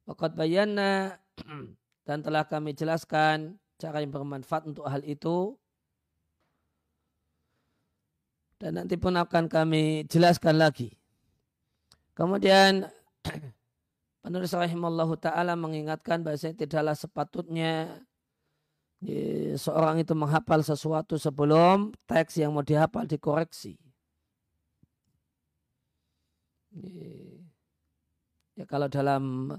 Wakat 0.06 0.38
bayana 0.38 1.18
dan 2.06 2.22
telah 2.22 2.46
kami 2.46 2.72
jelaskan 2.72 3.58
cara 3.76 4.00
yang 4.00 4.12
bermanfaat 4.14 4.70
untuk 4.70 4.88
hal 4.88 5.02
itu 5.04 5.58
dan 8.56 8.80
nanti 8.80 8.96
pun 8.96 9.12
akan 9.12 9.52
kami 9.52 10.08
jelaskan 10.08 10.56
lagi. 10.56 10.96
Kemudian 12.16 12.88
penulis 14.24 14.52
rahimallahu 14.56 15.20
taala 15.20 15.52
mengingatkan 15.58 16.24
bahasanya 16.24 16.64
tidaklah 16.64 16.96
sepatutnya 16.96 18.00
seorang 19.56 20.00
itu 20.00 20.16
menghafal 20.16 20.64
sesuatu 20.64 21.20
sebelum 21.20 21.92
teks 22.08 22.40
yang 22.40 22.56
mau 22.56 22.64
dihafal 22.64 23.04
dikoreksi. 23.04 23.76
Ya 28.56 28.64
kalau 28.64 28.88
dalam 28.88 29.52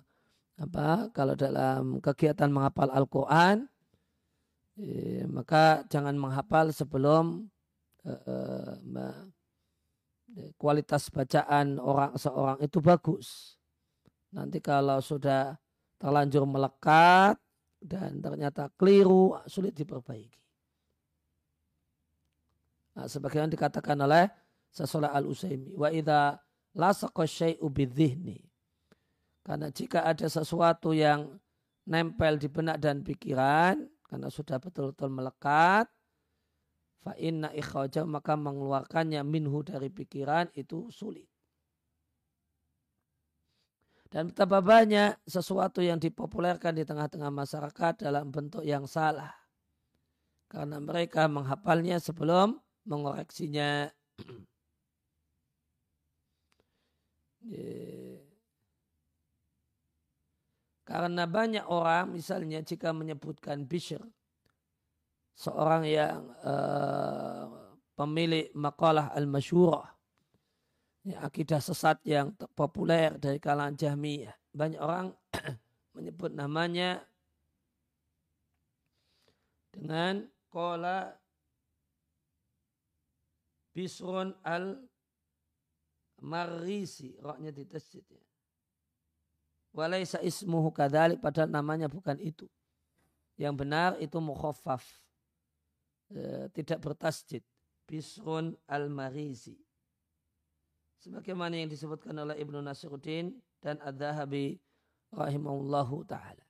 apa 0.58 1.14
kalau 1.14 1.38
dalam 1.38 2.02
kegiatan 2.02 2.50
menghafal 2.50 2.90
Al-Quran 2.90 3.70
maka 5.30 5.82
jangan 5.90 6.14
menghafal 6.14 6.70
sebelum 6.70 7.50
eh, 8.06 8.74
eh, 10.38 10.52
kualitas 10.58 11.10
bacaan 11.10 11.82
orang 11.82 12.14
seorang 12.14 12.62
itu 12.62 12.78
bagus. 12.78 13.58
Nanti 14.30 14.62
kalau 14.62 15.02
sudah 15.02 15.58
terlanjur 15.98 16.46
melekat 16.46 17.42
dan 17.82 18.20
ternyata 18.22 18.70
keliru 18.74 19.38
sulit 19.46 19.74
diperbaiki. 19.78 20.42
Nah, 22.98 23.06
sebagaimana 23.06 23.54
dikatakan 23.54 23.98
oleh 24.02 24.26
Sasolah 24.74 25.14
Al-Usaimi 25.14 25.78
wa 25.78 25.94
idza 25.94 26.38
lasaqa 26.74 27.24
syai'u 27.30 27.70
bidhihni 27.70 28.48
karena 29.48 29.72
jika 29.72 30.04
ada 30.04 30.28
sesuatu 30.28 30.92
yang 30.92 31.40
nempel 31.88 32.36
di 32.36 32.52
benak 32.52 32.84
dan 32.84 33.00
pikiran, 33.00 33.80
karena 34.04 34.28
sudah 34.28 34.60
betul-betul 34.60 35.08
melekat, 35.08 35.88
fa 37.00 37.16
inna 37.16 37.56
maka 38.04 38.36
mengeluarkannya 38.36 39.24
minhu 39.24 39.64
dari 39.64 39.88
pikiran 39.88 40.52
itu 40.52 40.92
sulit. 40.92 41.32
Dan 44.08 44.32
betapa 44.32 44.64
banyak 44.64 45.20
sesuatu 45.28 45.84
yang 45.84 46.00
dipopulerkan 46.00 46.72
di 46.72 46.88
tengah-tengah 46.88 47.28
masyarakat 47.28 48.08
dalam 48.08 48.32
bentuk 48.32 48.64
yang 48.64 48.88
salah. 48.88 49.36
Karena 50.48 50.80
mereka 50.80 51.28
menghafalnya 51.28 52.00
sebelum 52.00 52.56
mengoreksinya. 52.88 53.92
Karena 60.88 61.28
banyak 61.28 61.68
orang 61.68 62.16
misalnya 62.16 62.64
jika 62.64 62.96
menyebutkan 62.96 63.68
Bishr, 63.68 64.00
seorang 65.36 65.84
yang 65.84 66.32
uh, 66.48 67.76
pemilik 67.92 68.48
makalah 68.56 69.12
al-masyurah, 69.12 69.97
ya, 71.08 71.24
akidah 71.24 71.64
sesat 71.64 72.04
yang 72.04 72.36
populer 72.52 73.16
dari 73.16 73.40
kalangan 73.40 73.80
Jahmiyah. 73.80 74.36
Banyak 74.52 74.82
orang 74.84 75.16
menyebut 75.96 76.36
namanya 76.36 77.00
dengan 79.72 80.28
kola 80.52 81.16
Bisrun 83.72 84.34
al-Marisi. 84.42 84.90
Roknya 87.22 87.54
di 87.54 87.62
tasjid 87.70 88.02
ya. 88.10 88.26
Walaysa 89.78 90.18
ismuhu 90.26 90.74
kadhalik 90.74 91.22
padahal 91.22 91.54
namanya 91.54 91.86
bukan 91.86 92.18
itu. 92.18 92.50
Yang 93.38 93.54
benar 93.62 93.94
itu 94.02 94.18
mukhaffaf. 94.18 94.82
e, 96.10 96.50
tidak 96.58 96.82
bertasjid. 96.82 97.46
Bisrun 97.86 98.58
al-Marizi. 98.66 99.67
Sebagaimana 100.98 101.62
yang 101.62 101.70
disebutkan 101.70 102.18
oleh 102.18 102.36
Ibnu 102.42 102.62
Nasruddin 102.62 103.38
dan 103.62 103.78
Ad-Dahabi 103.82 104.58
rahimahullahu 105.14 106.04
ta'ala. 106.10 106.46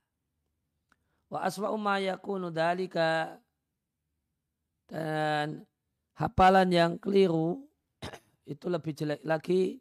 Wa 1.28 1.44
aswa'u 1.44 1.76
ma 1.76 2.00
yakunu 2.00 2.48
dalika 2.48 3.36
dan 4.88 5.68
hafalan 6.16 6.72
yang 6.72 6.92
keliru 6.96 7.60
itu 8.52 8.66
lebih 8.72 8.96
jelek 8.96 9.20
lagi 9.28 9.76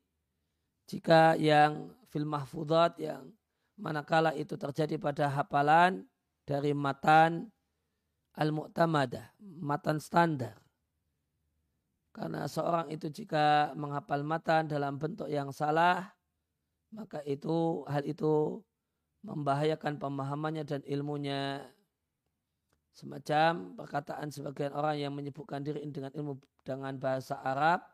jika 0.88 1.39
yang 1.39 1.95
fil 2.12 2.27
mahfudat 2.27 2.99
yang 2.99 3.32
manakala 3.80 4.36
itu 4.36 4.60
terjadi 4.60 4.99
pada 4.99 5.32
hafalan 5.32 6.03
dari 6.43 6.75
matan 6.75 7.47
al-mu'tamadah, 8.36 9.36
matan 9.39 9.97
standar. 9.99 10.66
Karena 12.17 12.49
seorang 12.49 12.89
itu 12.89 13.13
jika 13.13 13.77
menghafal 13.77 14.25
matan 14.25 14.65
dalam 14.65 14.97
bentuk 14.97 15.30
yang 15.30 15.53
salah, 15.53 16.17
maka 16.89 17.21
itu 17.30 17.86
hal 17.86 18.01
itu 18.10 18.58
membahayakan 19.21 20.01
pemahamannya 20.01 20.65
dan 20.65 20.82
ilmunya. 20.89 21.62
Semacam 22.97 23.77
perkataan 23.77 24.34
sebagian 24.34 24.73
orang 24.73 24.97
yang 24.97 25.13
menyebutkan 25.13 25.62
diri 25.62 25.86
dengan 25.86 26.10
ilmu 26.17 26.41
dengan 26.65 26.97
bahasa 26.97 27.38
Arab, 27.45 27.86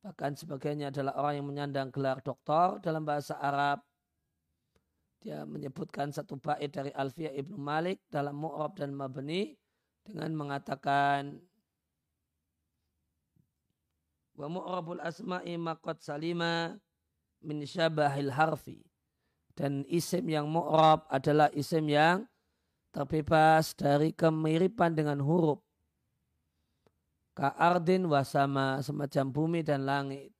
bahkan 0.00 0.32
sebagiannya 0.32 0.88
adalah 0.88 1.20
orang 1.20 1.34
yang 1.36 1.46
menyandang 1.52 1.92
gelar 1.92 2.24
doktor 2.24 2.80
dalam 2.80 3.04
bahasa 3.04 3.36
Arab. 3.36 3.84
Dia 5.20 5.44
menyebutkan 5.44 6.08
satu 6.08 6.40
bait 6.40 6.72
dari 6.72 6.88
Alfiyah 6.96 7.36
ibnu 7.36 7.60
Malik 7.60 8.00
dalam 8.08 8.40
Mu'rab 8.40 8.72
dan 8.80 8.96
Mabni 8.96 9.52
dengan 10.00 10.32
mengatakan 10.32 11.36
wa 14.36 14.46
mu'rabul 14.52 15.00
asma'i 15.00 15.56
maqad 15.56 15.96
salima 16.04 16.76
min 17.40 17.64
syabahil 17.64 18.30
harfi 18.30 18.84
dan 19.56 19.88
isim 19.88 20.28
yang 20.28 20.44
mu'rab 20.52 21.08
adalah 21.08 21.48
isim 21.56 21.88
yang 21.88 22.28
terbebas 22.92 23.72
dari 23.72 24.12
kemiripan 24.12 24.92
dengan 24.92 25.20
huruf. 25.24 25.64
Ka'ardin 27.36 28.04
wasama 28.08 28.80
semacam 28.84 29.24
bumi 29.32 29.60
dan 29.64 29.88
langit. 29.88 30.35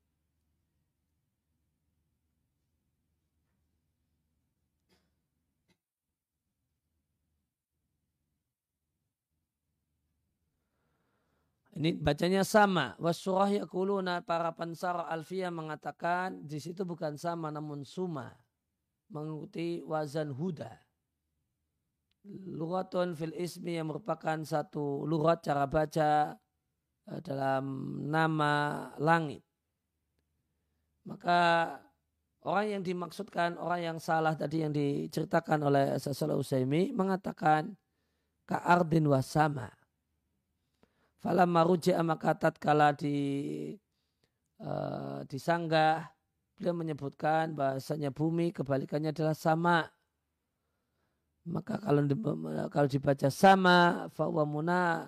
Ini 11.76 11.92
bacanya 12.00 12.40
sama. 12.40 12.96
Wasurah 12.96 13.52
yakuluna 13.52 14.24
para 14.24 14.48
pensar 14.56 14.96
alfiyah 15.12 15.52
mengatakan 15.52 16.40
di 16.40 16.56
situ 16.56 16.88
bukan 16.88 17.20
sama 17.20 17.52
namun 17.52 17.84
suma 17.84 18.32
mengikuti 19.12 19.84
wazan 19.84 20.32
huda. 20.32 20.72
Lugatun 22.56 23.12
fil 23.12 23.36
ismi 23.36 23.76
yang 23.76 23.92
merupakan 23.92 24.40
satu 24.42 25.04
lugat 25.04 25.44
cara 25.44 25.68
baca 25.68 26.34
eh, 27.12 27.20
dalam 27.20 27.64
nama 28.08 28.88
langit. 28.96 29.44
Maka 31.06 31.70
orang 32.42 32.66
yang 32.66 32.82
dimaksudkan, 32.82 33.60
orang 33.60 33.80
yang 33.84 33.98
salah 34.02 34.34
tadi 34.34 34.64
yang 34.64 34.74
diceritakan 34.74 35.60
oleh 35.60 35.84
Sasala 36.02 36.34
Usaimi 36.34 36.90
mengatakan 36.90 37.78
ka'ardin 38.48 39.06
wasama. 39.06 39.70
Falam 41.20 41.48
maruji'a 41.48 42.04
maka 42.04 42.36
tatkala 42.36 42.92
di 42.92 43.16
uh, 44.60 45.24
disanggah 45.24 46.16
beliau 46.56 46.72
menyebutkan 46.72 47.52
bahasanya 47.52 48.08
bumi 48.12 48.52
kebalikannya 48.52 49.12
adalah 49.12 49.36
sama. 49.36 49.84
Maka 51.46 51.78
kalau 51.78 52.02
kalau 52.72 52.88
dibaca 52.90 53.30
sama 53.30 54.10
fawa 54.10 54.42
muna 54.42 55.06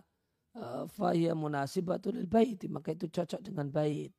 eh, 0.55 0.87
fahiyya 0.87 1.35
munasibatul 1.35 2.31
bait 2.31 2.63
maka 2.71 2.95
itu 2.95 3.11
cocok 3.11 3.43
dengan 3.43 3.67
bait. 3.75 4.15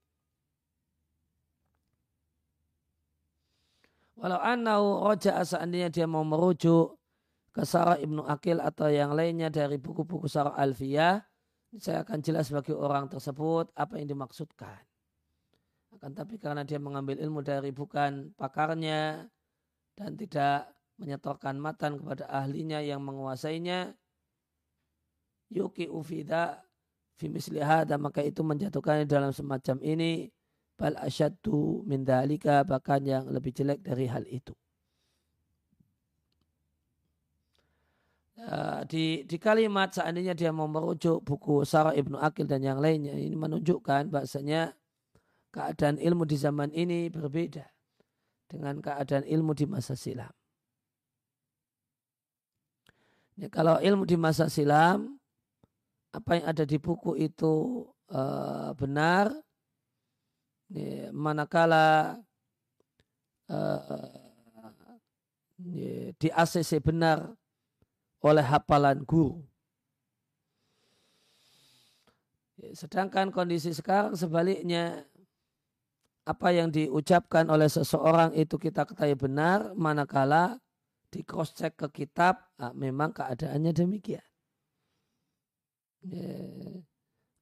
Walau 4.19 4.41
anau 4.43 5.07
roja 5.07 5.39
seandainya 5.47 5.87
dia 5.87 6.03
mau 6.03 6.27
merujuk 6.27 6.99
ke 7.55 7.63
Sarah 7.63 7.95
Ibnu 7.95 8.27
Akil 8.27 8.59
atau 8.59 8.91
yang 8.91 9.15
lainnya 9.15 9.47
dari 9.47 9.79
buku-buku 9.79 10.27
Sarah 10.27 10.59
Alfiyah, 10.59 11.23
saya 11.77 12.01
akan 12.01 12.19
jelas 12.25 12.49
bagi 12.49 12.73
orang 12.73 13.05
tersebut 13.05 13.69
apa 13.77 14.01
yang 14.01 14.09
dimaksudkan. 14.09 14.81
Akan 15.93 16.17
tapi 16.17 16.41
karena 16.41 16.65
dia 16.65 16.81
mengambil 16.81 17.21
ilmu 17.21 17.45
dari 17.45 17.69
bukan 17.69 18.33
pakarnya 18.33 19.29
dan 19.93 20.17
tidak 20.17 20.73
menyetorkan 20.97 21.61
matan 21.61 22.01
kepada 22.01 22.25
ahlinya 22.29 22.81
yang 22.81 23.05
menguasainya, 23.05 23.93
yuki 25.53 25.85
ufida 25.85 26.61
fi 27.19 27.27
dan 27.85 27.99
maka 27.99 28.23
itu 28.23 28.41
menjatuhkannya 28.41 29.03
dalam 29.03 29.35
semacam 29.35 29.77
ini 29.83 30.31
bal 30.79 30.95
asyaddu 31.03 31.83
min 31.83 32.07
dalika 32.07 32.63
bahkan 32.63 33.03
yang 33.03 33.27
lebih 33.27 33.51
jelek 33.51 33.83
dari 33.83 34.07
hal 34.07 34.23
itu. 34.23 34.55
Uh, 38.39 38.87
di, 38.87 39.27
di 39.27 39.35
kalimat 39.35 39.91
seandainya 39.91 40.31
dia 40.31 40.55
mau 40.55 40.63
merujuk 40.63 41.19
buku 41.27 41.67
Sarah 41.67 41.91
Ibnu 41.91 42.15
Akil 42.15 42.47
dan 42.47 42.63
yang 42.63 42.79
lainnya 42.79 43.11
ini 43.11 43.35
menunjukkan 43.35 44.07
bahasanya 44.07 44.71
keadaan 45.51 45.99
ilmu 45.99 46.23
di 46.23 46.39
zaman 46.39 46.71
ini 46.71 47.11
berbeda 47.11 47.67
dengan 48.47 48.79
keadaan 48.79 49.27
ilmu 49.27 49.51
di 49.51 49.67
masa 49.67 49.99
silam. 49.99 50.31
Ya, 53.39 53.47
kalau 53.51 53.79
ilmu 53.79 54.07
di 54.07 54.15
masa 54.15 54.47
silam, 54.47 55.19
apa 56.15 56.39
yang 56.39 56.45
ada 56.47 56.63
di 56.63 56.75
buku 56.75 57.19
itu 57.19 57.83
uh, 58.11 58.71
benar, 58.75 59.31
ya, 60.71 61.11
manakala 61.11 62.19
uh, 63.47 64.11
ya, 65.59 66.11
di 66.15 66.27
ACC 66.31 66.83
benar 66.83 67.38
oleh 68.23 68.43
hafalan 68.43 69.03
guru. 69.07 69.39
Sedangkan 72.75 73.31
kondisi 73.31 73.71
sekarang 73.71 74.19
sebaliknya 74.19 75.07
apa 76.27 76.51
yang 76.51 76.69
diucapkan 76.69 77.47
oleh 77.47 77.71
seseorang 77.71 78.35
itu 78.35 78.59
kita 78.59 78.83
ketahui 78.83 79.15
benar, 79.15 79.71
manakala 79.73 80.59
di 81.09 81.25
cross 81.25 81.55
check 81.57 81.73
ke 81.73 81.87
kitab, 81.89 82.37
nah, 82.59 82.69
memang 82.75 83.15
keadaannya 83.15 83.71
demikian. 83.73 84.27
Ya, 86.05 86.37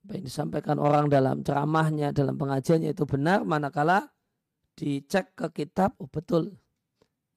apa 0.08 0.12
yang 0.16 0.24
disampaikan 0.24 0.80
orang 0.80 1.12
dalam 1.12 1.44
ceramahnya, 1.44 2.16
dalam 2.16 2.40
pengajiannya 2.40 2.96
itu 2.96 3.04
benar, 3.04 3.44
manakala 3.44 4.08
dicek 4.80 5.36
ke 5.36 5.52
kitab, 5.52 5.98
oh 6.00 6.08
betul, 6.08 6.56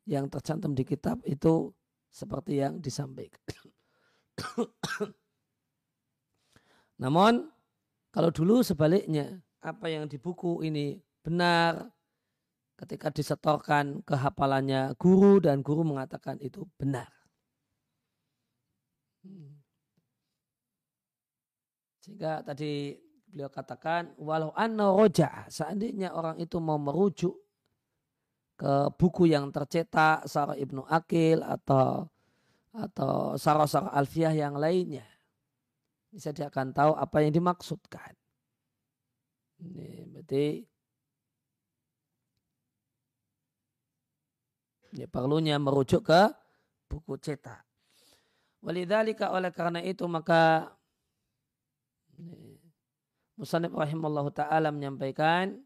yang 0.06 0.30
tercantum 0.30 0.76
di 0.76 0.86
kitab 0.86 1.18
itu 1.26 1.74
seperti 2.10 2.58
yang 2.60 2.82
disampaikan. 2.82 3.40
Namun, 7.02 7.48
kalau 8.12 8.28
dulu 8.34 8.60
sebaliknya, 8.60 9.40
apa 9.62 9.88
yang 9.88 10.10
di 10.10 10.18
buku 10.20 10.66
ini 10.66 11.00
benar 11.20 11.88
ketika 12.80 13.12
disetorkan 13.12 14.00
kehafalannya 14.08 14.96
guru 14.96 15.36
dan 15.40 15.60
guru 15.60 15.84
mengatakan 15.84 16.40
itu 16.40 16.64
benar. 16.80 17.08
Sehingga 22.00 22.40
tadi 22.40 22.96
beliau 23.28 23.52
katakan 23.52 24.16
walau 24.16 24.50
anna 24.56 24.90
roja 24.90 25.44
seandainya 25.46 26.10
orang 26.16 26.40
itu 26.40 26.56
mau 26.58 26.80
merujuk 26.80 27.36
ke 28.60 28.92
buku 29.00 29.32
yang 29.32 29.48
tercetak 29.48 30.28
Sarah 30.28 30.52
Ibnu 30.60 30.84
Akil 30.84 31.40
atau 31.40 32.04
atau 32.76 33.40
Sarah 33.40 33.64
Sarah 33.64 33.96
Alfiah 33.96 34.36
yang 34.36 34.60
lainnya 34.60 35.08
bisa 36.12 36.36
dia 36.36 36.52
akan 36.52 36.76
tahu 36.76 36.92
apa 36.92 37.16
yang 37.24 37.32
dimaksudkan. 37.32 38.12
Ini 39.64 40.12
berarti 40.12 40.46
Ya, 44.90 45.06
perlunya 45.06 45.54
merujuk 45.62 46.10
ke 46.10 46.34
buku 46.90 47.14
cetak. 47.22 47.62
Walidhalika 48.58 49.30
oleh 49.30 49.54
karena 49.54 49.78
itu 49.86 50.02
maka 50.10 50.74
Musanib 53.38 53.72
rahimahullah 53.72 54.28
ta'ala 54.34 54.68
menyampaikan 54.68 55.56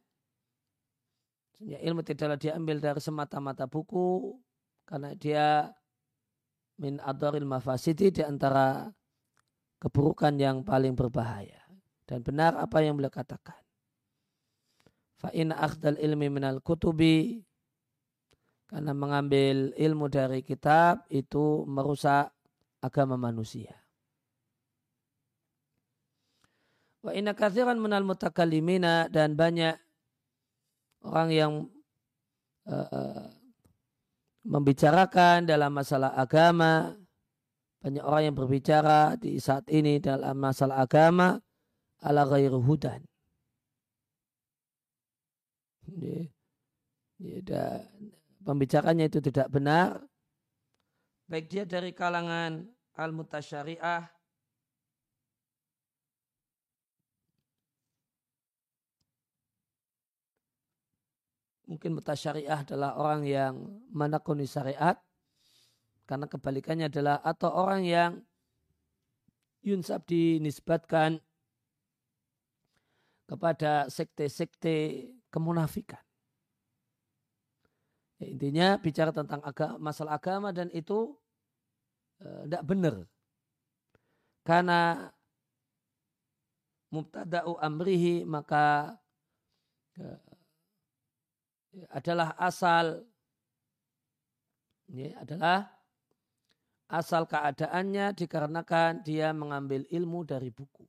ya, 1.64 1.78
ilmu 1.80 2.04
tidaklah 2.04 2.36
diambil 2.36 2.78
dari 2.78 3.00
semata-mata 3.00 3.64
buku 3.64 4.36
karena 4.84 5.16
dia 5.16 5.72
min 6.76 7.00
adoril 7.00 7.48
mafasidi 7.48 8.12
di 8.12 8.22
antara 8.22 8.92
keburukan 9.80 10.34
yang 10.36 10.64
paling 10.64 10.92
berbahaya. 10.92 11.60
Dan 12.04 12.20
benar 12.20 12.56
apa 12.60 12.84
yang 12.84 13.00
beliau 13.00 13.12
katakan. 13.12 13.56
Fa'in 15.24 15.56
akhdal 15.56 15.96
ilmi 15.96 16.28
minal 16.28 16.60
kutubi 16.60 17.40
karena 18.68 18.92
mengambil 18.92 19.72
ilmu 19.72 20.12
dari 20.12 20.44
kitab 20.44 21.08
itu 21.08 21.64
merusak 21.64 22.28
agama 22.84 23.16
manusia. 23.16 23.72
Wa 27.04 27.12
inna 27.12 27.36
kathiran 27.36 27.80
minal 27.80 28.04
mutakalimina 28.04 29.08
dan 29.08 29.36
banyak 29.36 29.76
orang 31.04 31.28
yang 31.30 31.52
uh, 32.68 33.28
membicarakan 34.44 35.46
dalam 35.46 35.72
masalah 35.72 36.16
agama. 36.16 36.96
Banyak 37.84 38.00
orang 38.00 38.32
yang 38.32 38.36
berbicara 38.36 39.12
di 39.20 39.36
saat 39.36 39.68
ini 39.68 40.00
dalam 40.00 40.40
masalah 40.40 40.80
agama 40.80 41.36
ala 42.00 42.24
ghairu 42.24 42.64
hudan. 42.64 43.04
Ya, 45.84 46.24
ya, 47.20 47.84
pembicaranya 48.40 49.04
itu 49.04 49.20
tidak 49.20 49.52
benar, 49.52 50.00
baik 51.28 51.48
dia 51.48 51.64
dari 51.64 51.92
kalangan 51.92 52.68
al-mutasyari'ah 52.96 54.08
mungkin 61.74 61.98
mutasyari'ah 61.98 62.62
adalah 62.62 62.94
orang 62.94 63.26
yang 63.26 63.54
menekuni 63.90 64.46
syariat 64.46 64.94
karena 66.06 66.30
kebalikannya 66.30 66.86
adalah 66.86 67.18
atau 67.18 67.50
orang 67.50 67.82
yang 67.82 68.12
yunsab 69.66 70.06
dinisbatkan 70.06 71.18
kepada 73.26 73.88
sekte-sekte 73.88 75.10
kemunafikan. 75.32 75.98
Ya, 78.20 78.26
intinya 78.30 78.68
bicara 78.78 79.10
tentang 79.10 79.42
agama, 79.42 79.80
masalah 79.80 80.20
agama 80.20 80.54
dan 80.54 80.70
itu 80.70 81.16
tidak 82.22 82.62
eh, 82.62 82.68
benar. 82.68 82.96
Karena 84.44 85.08
mubtada'u 86.92 87.58
amrihi 87.58 88.22
maka 88.22 88.94
uh, 89.98 90.33
adalah 91.90 92.36
asal 92.38 93.02
ini 94.90 95.16
adalah 95.16 95.64
asal 96.92 97.24
keadaannya 97.24 98.12
dikarenakan 98.12 99.00
dia 99.00 99.32
mengambil 99.32 99.82
ilmu 99.88 100.22
dari 100.28 100.52
buku. 100.52 100.84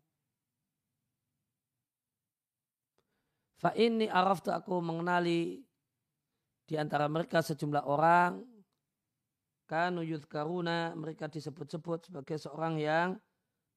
Fa 3.55 3.71
ini 3.73 4.05
araftu 4.11 4.51
aku 4.51 4.83
mengenali 4.83 5.63
di 6.67 6.75
antara 6.75 7.07
mereka 7.07 7.39
sejumlah 7.39 7.87
orang 7.87 8.43
kanu 9.65 10.05
karuna 10.29 10.93
mereka 10.93 11.25
disebut-sebut 11.25 12.11
sebagai 12.11 12.37
seorang 12.37 12.77
yang 12.77 13.09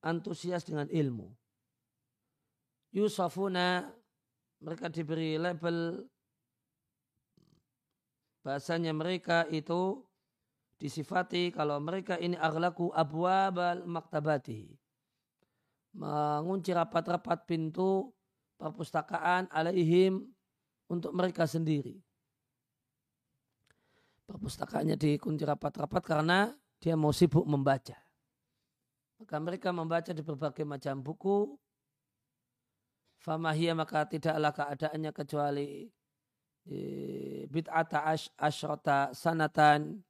antusias 0.05 0.67
dengan 0.67 0.91
ilmu. 0.91 1.31
Yusafuna 2.93 3.89
mereka 4.59 4.91
diberi 4.91 5.39
label 5.39 6.03
bahasanya 8.49 8.97
mereka 8.97 9.45
itu 9.53 10.01
disifati 10.81 11.53
kalau 11.53 11.77
mereka 11.85 12.17
ini 12.17 12.41
aghlaku 12.41 12.89
abwabal 12.97 13.85
maktabati 13.85 14.73
mengunci 15.93 16.73
rapat-rapat 16.73 17.45
pintu 17.45 18.09
perpustakaan 18.57 19.53
alaihim 19.53 20.33
untuk 20.89 21.13
mereka 21.13 21.45
sendiri 21.45 22.01
perpustakaannya 24.29 25.01
dikunci 25.01 25.49
rapat-rapat 25.49 26.03
karena 26.05 26.53
dia 26.79 26.95
mau 26.95 27.11
sibuk 27.17 27.49
membaca. 27.49 27.97
Maka 29.19 29.37
mereka 29.41 29.73
membaca 29.73 30.13
di 30.13 30.23
berbagai 30.23 30.63
macam 30.69 31.01
buku. 31.01 31.57
Famahiyah 33.19 33.75
maka 33.75 34.07
tidaklah 34.07 34.55
keadaannya 34.55 35.11
kecuali 35.11 35.91
bid'ata 37.49 38.09
ash, 38.09 38.29
ashrota 38.37 39.13
sanatan 39.13 40.03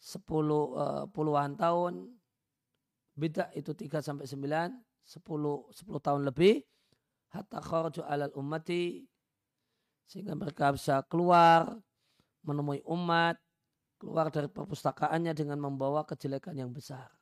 sepuluh 0.00 0.76
uh, 0.76 1.04
puluhan 1.12 1.58
tahun 1.58 2.08
bid'ah 3.18 3.52
itu 3.52 3.76
tiga 3.76 4.00
sampai 4.00 4.24
sembilan 4.24 4.72
sepuluh 5.04 5.68
sepuluh 5.74 6.00
tahun 6.00 6.24
lebih 6.24 6.64
hatta 7.30 7.60
kharaju 7.60 8.00
alal 8.08 8.32
ummati 8.32 9.04
sehingga 10.08 10.34
mereka 10.34 10.74
bisa 10.74 11.06
keluar 11.06 11.78
menemui 12.42 12.80
umat, 12.88 13.36
keluar 14.00 14.32
dari 14.32 14.48
perpustakaannya 14.48 15.36
dengan 15.36 15.60
membawa 15.60 16.02
kejelekan 16.08 16.56
yang 16.56 16.72
besar. 16.72 17.12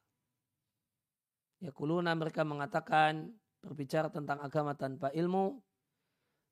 Ya 1.58 1.74
kuluna 1.74 2.14
mereka 2.14 2.46
mengatakan 2.46 3.34
berbicara 3.58 4.08
tentang 4.14 4.38
agama 4.38 4.78
tanpa 4.78 5.10
ilmu 5.10 5.58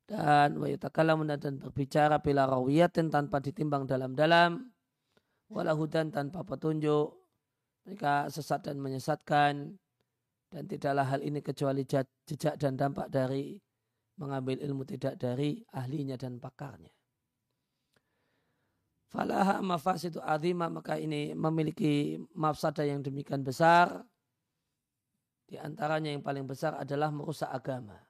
dan 0.07 0.55
wayutakalamun 0.55 1.35
dan 1.35 1.59
berbicara 1.59 2.23
bila 2.23 2.47
rawiyatin 2.47 3.11
tanpa 3.11 3.43
ditimbang 3.43 3.83
dalam-dalam 3.83 4.71
walahudan 5.51 6.11
tanpa 6.15 6.47
petunjuk 6.47 7.11
mereka 7.83 8.31
sesat 8.31 8.67
dan 8.67 8.79
menyesatkan 8.79 9.75
dan 10.47 10.63
tidaklah 10.63 11.03
hal 11.03 11.19
ini 11.19 11.43
kecuali 11.43 11.83
jejak 11.83 12.55
dan 12.55 12.79
dampak 12.79 13.11
dari 13.11 13.59
mengambil 14.15 14.63
ilmu 14.63 14.87
tidak 14.87 15.19
dari 15.19 15.59
ahlinya 15.75 16.15
dan 16.15 16.39
pakarnya. 16.39 16.91
Falaha 19.07 19.63
mafasidu 19.63 20.19
azima 20.19 20.67
maka 20.67 20.99
ini 20.99 21.31
memiliki 21.31 22.19
mafsada 22.35 22.83
yang 22.83 22.99
demikian 22.99 23.43
besar. 23.43 24.03
Di 25.47 25.55
antaranya 25.55 26.11
yang 26.11 26.19
paling 26.19 26.43
besar 26.43 26.75
adalah 26.75 27.07
merusak 27.07 27.47
agama. 27.47 28.06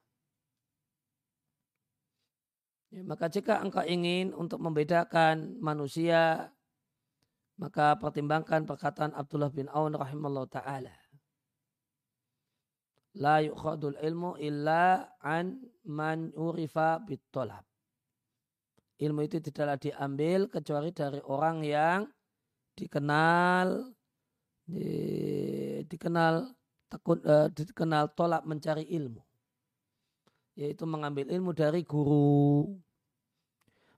Ya, 2.98 3.06
maka 3.06 3.30
jika 3.30 3.62
engkau 3.62 3.86
ingin 3.86 4.34
untuk 4.34 4.58
membedakan 4.58 5.62
manusia, 5.62 6.50
maka 7.62 7.94
pertimbangkan 8.02 8.66
perkataan 8.66 9.14
Abdullah 9.14 9.54
bin 9.54 9.70
Aun 9.70 9.94
rahimahullah 9.94 10.50
ta'ala. 10.50 10.98
La 13.22 13.38
yukhadul 13.46 14.02
ilmu 14.02 14.42
illa 14.42 15.14
an 15.22 15.62
man 15.86 16.34
urifa 16.34 16.98
bitolab. 17.06 17.62
Ilmu 18.98 19.30
itu 19.30 19.46
tidaklah 19.46 19.78
diambil 19.78 20.50
kecuali 20.50 20.90
dari 20.90 21.22
orang 21.22 21.62
yang 21.62 22.02
dikenal 22.74 23.94
di, 24.66 24.90
dikenal 25.86 26.50
takut 26.90 27.22
uh, 27.30 27.46
dikenal 27.54 28.10
tolak 28.18 28.42
mencari 28.42 28.90
ilmu. 28.90 29.22
Yaitu 30.58 30.90
mengambil 30.90 31.30
ilmu 31.30 31.54
dari 31.54 31.86
guru 31.86 32.74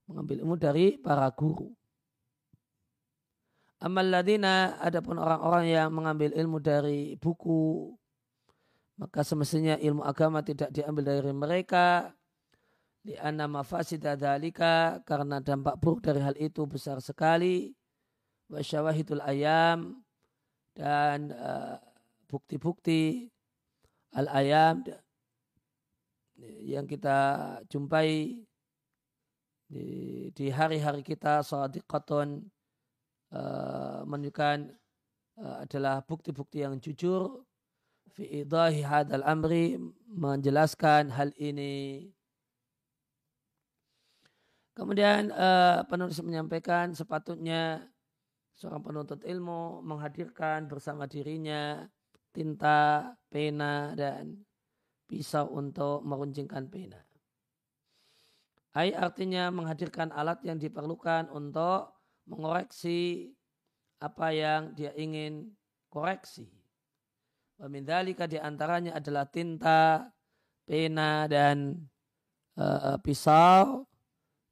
mengambil 0.09 0.41
ilmu 0.41 0.55
dari 0.57 0.97
para 0.97 1.29
guru 1.29 1.69
amal 3.85 4.09
ladina 4.09 4.81
adapun 4.81 5.21
orang-orang 5.21 5.69
yang 5.69 5.89
mengambil 5.93 6.33
ilmu 6.33 6.57
dari 6.59 7.13
buku 7.15 7.93
maka 8.99 9.23
semestinya 9.23 9.79
ilmu 9.79 10.03
agama 10.03 10.43
tidak 10.43 10.75
diambil 10.75 11.15
dari 11.15 11.31
mereka 11.31 12.11
di 12.99 13.15
mafasida 13.23 14.19
dalika 14.19 14.99
karena 15.07 15.39
dampak 15.39 15.79
buruk 15.79 16.03
dari 16.03 16.19
hal 16.19 16.35
itu 16.35 16.67
besar 16.67 16.99
sekali. 16.99 17.71
Wasyawahidul 18.51 19.23
ayam 19.23 20.03
dan 20.75 21.31
uh, 21.31 21.79
bukti-bukti 22.27 23.29
al-ayam 24.17 24.83
yang 26.65 26.89
kita 26.89 27.17
jumpai 27.69 28.41
di, 29.69 30.45
hari-hari 30.49 31.05
kita 31.05 31.45
sadiqatun 31.45 32.41
uh, 33.32 34.01
menunjukkan 34.10 34.73
uh, 35.38 35.63
adalah 35.63 36.01
bukti-bukti 36.01 36.65
yang 36.65 36.82
jujur 36.82 37.45
fi 38.17 38.43
idahi 38.43 38.82
hadal 38.82 39.21
amri 39.21 39.77
menjelaskan 40.10 41.13
hal 41.13 41.29
ini 41.38 42.10
Kemudian 44.79 45.27
uh, 45.36 45.84
penulis 45.91 46.23
menyampaikan 46.23 46.95
sepatutnya 46.95 47.84
seorang 48.55 48.79
penuntut 48.79 49.19
ilmu 49.27 49.84
menghadirkan 49.84 50.71
bersama 50.71 51.03
dirinya 51.03 51.84
tinta, 52.32 53.12
pena, 53.27 53.91
dan 53.99 54.39
pisau 55.03 55.51
untuk 55.51 55.99
meruncingkan 56.08 56.71
pena. 56.71 57.08
Ai 58.77 58.93
artinya 58.93 59.49
menghadirkan 59.49 60.13
alat 60.13 60.45
yang 60.45 60.62
diperlukan 60.62 61.34
untuk 61.34 61.89
mengoreksi 62.29 63.34
apa 63.97 64.29
yang 64.29 64.77
dia 64.77 64.93
ingin 64.93 65.49
koreksi. 65.89 66.47
Pemindalika 67.58 68.29
di 68.29 68.39
antaranya 68.39 68.95
adalah 68.95 69.27
tinta, 69.27 70.08
pena 70.63 71.25
dan 71.25 71.75
uh, 72.55 72.95
pisau 73.01 73.89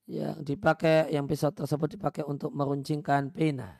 yang 0.10 0.42
dipakai 0.42 1.14
yang 1.14 1.30
pisau 1.30 1.54
tersebut 1.54 1.96
dipakai 1.96 2.26
untuk 2.26 2.52
meruncingkan 2.52 3.30
pena. 3.30 3.80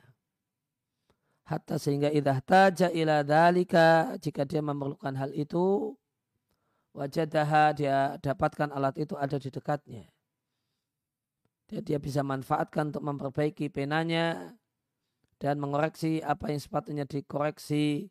Hatta 1.48 1.80
sehingga 1.80 2.12
idah 2.12 2.38
taja 2.44 2.92
ila 2.92 3.24
dalika 3.24 4.14
jika 4.20 4.44
dia 4.44 4.60
memerlukan 4.60 5.16
hal 5.16 5.32
itu 5.32 5.96
wajadaha 6.92 7.72
dia 7.72 8.20
dapatkan 8.20 8.68
alat 8.68 9.00
itu 9.00 9.16
ada 9.16 9.40
di 9.40 9.48
dekatnya. 9.48 10.08
Dia, 11.68 11.80
dia 11.84 11.98
bisa 12.00 12.24
manfaatkan 12.24 12.90
untuk 12.90 13.04
memperbaiki 13.04 13.68
penanya 13.68 14.56
dan 15.36 15.60
mengoreksi 15.60 16.24
apa 16.24 16.50
yang 16.50 16.58
sepatutnya 16.58 17.04
dikoreksi 17.04 18.08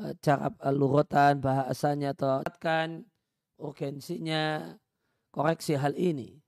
Eh, 0.00 0.16
cara 0.24 0.48
eh, 0.48 0.72
lurutan 0.72 1.36
bahasanya 1.44 2.16
atau 2.16 2.40
kan 2.56 3.04
urgensinya 3.60 4.72
koreksi 5.28 5.76
hal 5.76 5.92
ini. 6.00 6.40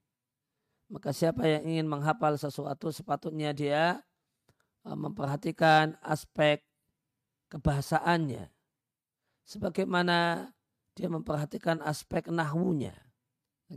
Maka 0.89 1.13
siapa 1.13 1.45
yang 1.45 1.61
ingin 1.65 1.85
menghafal 1.85 2.33
sesuatu 2.41 2.89
sepatutnya 2.89 3.53
dia 3.53 4.01
eh, 4.81 4.97
memperhatikan 4.97 5.93
aspek 6.01 6.65
kebahasaannya. 7.53 8.49
Sebagaimana 9.45 10.49
dia 10.97 11.05
memperhatikan 11.05 11.85
aspek 11.85 12.25
nahwunya. 12.33 12.97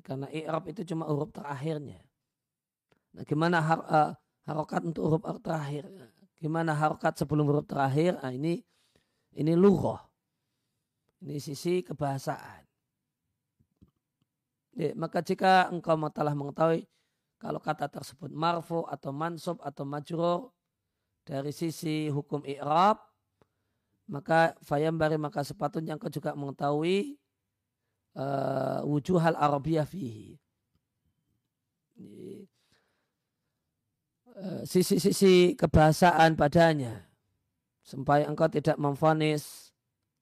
Karena 0.00 0.32
i'rab 0.32 0.64
itu 0.64 0.80
cuma 0.88 1.04
huruf 1.04 1.28
terakhirnya. 1.28 2.07
Gimana 3.26 3.58
har, 3.58 3.80
uh, 3.88 4.10
harokat 4.46 4.82
untuk 4.86 5.08
huruf 5.08 5.22
terakhir? 5.42 5.88
Gimana 6.38 6.76
harokat 6.76 7.18
sebelum 7.18 7.48
huruf 7.48 7.66
terakhir? 7.66 8.20
Nah, 8.22 8.30
ini 8.30 8.62
ini 9.34 9.52
lughah. 9.58 10.02
Ini 11.18 11.42
sisi 11.42 11.82
kebahasaan. 11.82 12.62
Ya, 14.78 14.94
maka 14.94 15.18
jika 15.18 15.66
engkau 15.74 15.98
telah 16.14 16.38
mengetahui 16.38 16.86
kalau 17.42 17.58
kata 17.58 17.90
tersebut 17.90 18.30
marfu 18.30 18.86
atau 18.86 19.10
mansub 19.10 19.58
atau 19.58 19.82
majrur 19.82 20.54
dari 21.26 21.50
sisi 21.50 22.06
hukum 22.06 22.46
i'rab 22.46 23.02
maka 24.06 24.54
fayambari 24.62 25.18
maka 25.18 25.42
sepatutnya 25.42 25.98
engkau 25.98 26.08
juga 26.08 26.32
mengetahui 26.32 27.18
uh, 28.16 28.80
wujuhal 28.88 29.36
arabiyah 29.36 29.84
fihi. 29.84 30.40
Eh, 31.98 32.46
sisi-sisi 34.62 35.58
kebahasaan 35.58 36.38
padanya 36.38 37.08
sampai 37.82 38.28
engkau 38.28 38.46
tidak 38.46 38.78
memfonis 38.78 39.72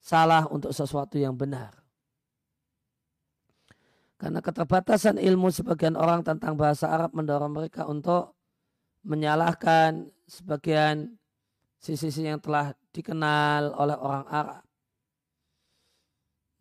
salah 0.01 0.47
untuk 0.47 0.71
sesuatu 0.71 1.19
yang 1.19 1.35
benar. 1.35 1.75
Karena 4.17 4.41
keterbatasan 4.41 5.21
ilmu 5.21 5.53
sebagian 5.53 5.93
orang 5.93 6.25
tentang 6.25 6.57
bahasa 6.57 6.89
Arab 6.89 7.13
mendorong 7.13 7.53
mereka 7.53 7.85
untuk 7.85 8.33
menyalahkan 9.05 10.09
sebagian 10.25 11.21
sisi-sisi 11.77 12.25
yang 12.25 12.41
telah 12.41 12.73
dikenal 12.89 13.77
oleh 13.77 13.93
orang 13.93 14.25
Arab. 14.25 14.63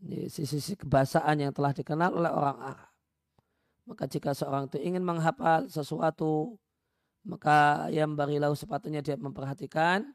Sisi-sisi 0.04 0.76
kebahasaan 0.76 1.40
yang 1.40 1.52
telah 1.56 1.72
dikenal 1.72 2.12
oleh 2.12 2.28
orang 2.28 2.58
Arab. 2.60 2.90
Maka 3.88 4.04
jika 4.04 4.36
seorang 4.36 4.68
itu 4.68 4.76
ingin 4.82 5.00
menghafal 5.00 5.70
sesuatu, 5.72 6.60
maka 7.26 7.90
yang 7.90 8.14
barilau 8.14 8.54
sepatutnya 8.54 9.02
dia 9.02 9.18
memperhatikan 9.18 10.06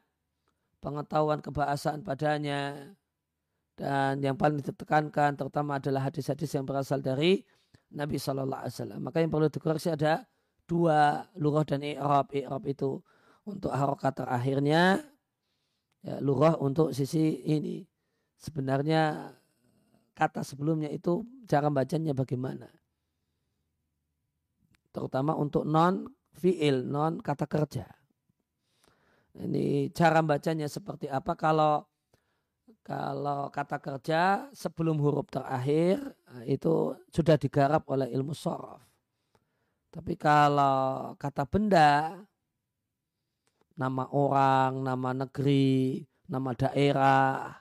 pengetahuan 0.80 1.44
kebahasaan 1.44 2.00
padanya 2.02 2.90
dan 3.76 4.20
yang 4.20 4.36
paling 4.36 4.60
ditekankan 4.60 5.36
terutama 5.36 5.76
adalah 5.76 6.08
hadis-hadis 6.08 6.52
yang 6.56 6.64
berasal 6.64 7.00
dari 7.00 7.44
Nabi 7.92 8.16
Shallallahu 8.16 8.60
Alaihi 8.64 8.74
Wasallam. 8.76 9.00
Maka 9.04 9.16
yang 9.20 9.30
perlu 9.32 9.48
dikoreksi 9.52 9.92
ada 9.92 10.24
dua 10.64 11.24
lurah 11.36 11.64
dan 11.64 11.84
i'rab. 11.84 12.32
I'rab 12.32 12.64
itu 12.68 13.00
untuk 13.44 13.72
harokat 13.72 14.16
terakhirnya, 14.16 15.02
ya, 16.04 16.16
lurah 16.20 16.56
untuk 16.60 16.96
sisi 16.96 17.44
ini. 17.44 17.84
Sebenarnya 18.36 19.32
kata 20.16 20.42
sebelumnya 20.42 20.88
itu 20.92 21.24
cara 21.48 21.68
bacanya 21.68 22.12
bagaimana. 22.12 22.68
Terutama 24.92 25.32
untuk 25.36 25.64
non 25.64 26.04
fiil, 26.36 26.86
non 26.88 27.20
kata 27.20 27.44
kerja. 27.48 27.86
Ini 29.32 29.88
cara 29.96 30.20
bacanya 30.20 30.68
seperti 30.68 31.08
apa 31.08 31.32
kalau 31.32 31.84
kalau 32.84 33.48
kata 33.48 33.78
kerja 33.78 34.50
sebelum 34.52 34.98
huruf 34.98 35.30
terakhir 35.30 36.02
nah, 36.26 36.42
itu 36.44 36.98
sudah 37.14 37.38
digarap 37.38 37.86
oleh 37.88 38.10
ilmu 38.12 38.34
sorof. 38.36 38.82
Tapi 39.92 40.16
kalau 40.16 41.12
kata 41.20 41.44
benda, 41.44 42.16
nama 43.76 44.04
orang, 44.08 44.80
nama 44.80 45.10
negeri, 45.12 46.00
nama 46.32 46.56
daerah, 46.56 47.60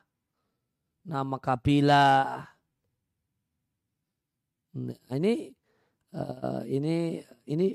nama 1.03 1.35
kabilah, 1.35 2.51
ini 5.11 5.51
uh, 6.15 6.63
ini 6.63 7.19
ini 7.51 7.67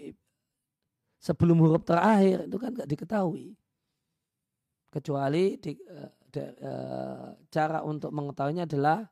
sebelum 1.26 1.58
huruf 1.58 1.82
terakhir 1.82 2.46
itu 2.46 2.56
kan 2.62 2.70
nggak 2.70 2.86
diketahui 2.86 3.58
kecuali 4.94 5.58
di, 5.58 5.74
uh, 5.90 6.10
de, 6.30 6.44
uh, 6.62 7.34
cara 7.50 7.82
untuk 7.82 8.14
mengetahuinya 8.14 8.70
adalah 8.70 9.02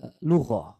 uh. 0.00 0.72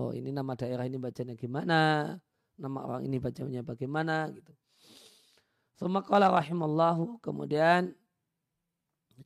Oh 0.00 0.10
ini 0.16 0.32
nama 0.32 0.56
daerah 0.56 0.88
ini 0.88 0.96
bacanya 0.96 1.36
gimana, 1.36 2.14
nama 2.56 2.78
orang 2.88 3.04
ini 3.04 3.20
bacanya 3.20 3.60
bagaimana 3.60 4.32
gitu. 4.32 4.50
Semakala 5.76 6.32
rahimallahu 6.32 7.20
kemudian 7.20 7.92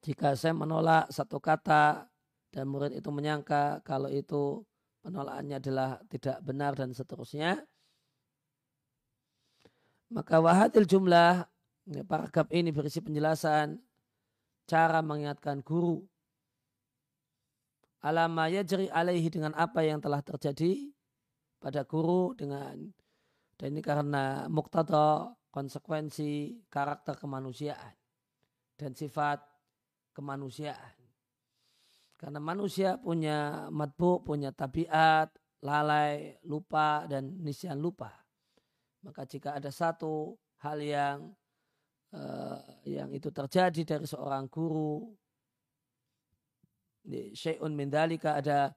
jika 0.03 0.35
saya 0.35 0.51
menolak 0.51 1.09
satu 1.15 1.39
kata 1.39 2.11
dan 2.51 2.65
murid 2.67 2.95
itu 2.95 3.07
menyangka 3.15 3.83
kalau 3.87 4.11
itu 4.11 4.67
penolakannya 5.07 5.63
adalah 5.63 5.99
tidak 6.11 6.43
benar 6.43 6.75
dan 6.75 6.91
seterusnya 6.91 7.63
maka 10.15 10.39
wahadil 10.39 10.87
jumlah 10.87 11.43
paragraf 12.07 12.47
ini 12.55 12.71
berisi 12.71 13.03
penjelasan 13.03 13.83
cara 14.65 15.03
mengingatkan 15.03 15.61
guru 15.61 16.07
alama 18.01 18.47
yajri 18.47 18.87
alaihi 18.89 19.27
dengan 19.29 19.53
apa 19.59 19.83
yang 19.83 19.99
telah 19.99 20.23
terjadi 20.23 20.95
pada 21.59 21.83
guru 21.83 22.39
dengan 22.39 22.95
dan 23.59 23.69
ini 23.71 23.83
karena 23.83 24.47
muktada 24.51 25.35
konsekuensi 25.55 26.63
karakter 26.67 27.15
kemanusiaan 27.15 27.95
dan 28.75 28.91
sifat 28.99 29.39
kemanusiaan. 30.11 30.99
Karena 32.19 32.41
manusia 32.41 32.97
punya 32.99 33.69
matbu, 33.69 34.25
punya 34.25 34.51
tabiat, 34.55 35.31
lalai, 35.61 36.41
lupa, 36.47 37.05
dan 37.05 37.37
nisyan 37.43 37.79
lupa. 37.79 38.24
Maka 39.05 39.29
jika 39.29 39.53
ada 39.61 39.69
satu 39.69 40.33
hal 40.65 40.81
yang 40.81 41.19
uh, 42.17 42.61
yang 42.89 43.13
itu 43.13 43.29
terjadi 43.29 43.83
dari 43.85 44.07
seorang 44.09 44.49
guru. 44.49 45.13
Di 47.05 47.37
syai'un 47.37 47.77
min 47.77 47.93
dalika 47.93 48.41
ada 48.41 48.73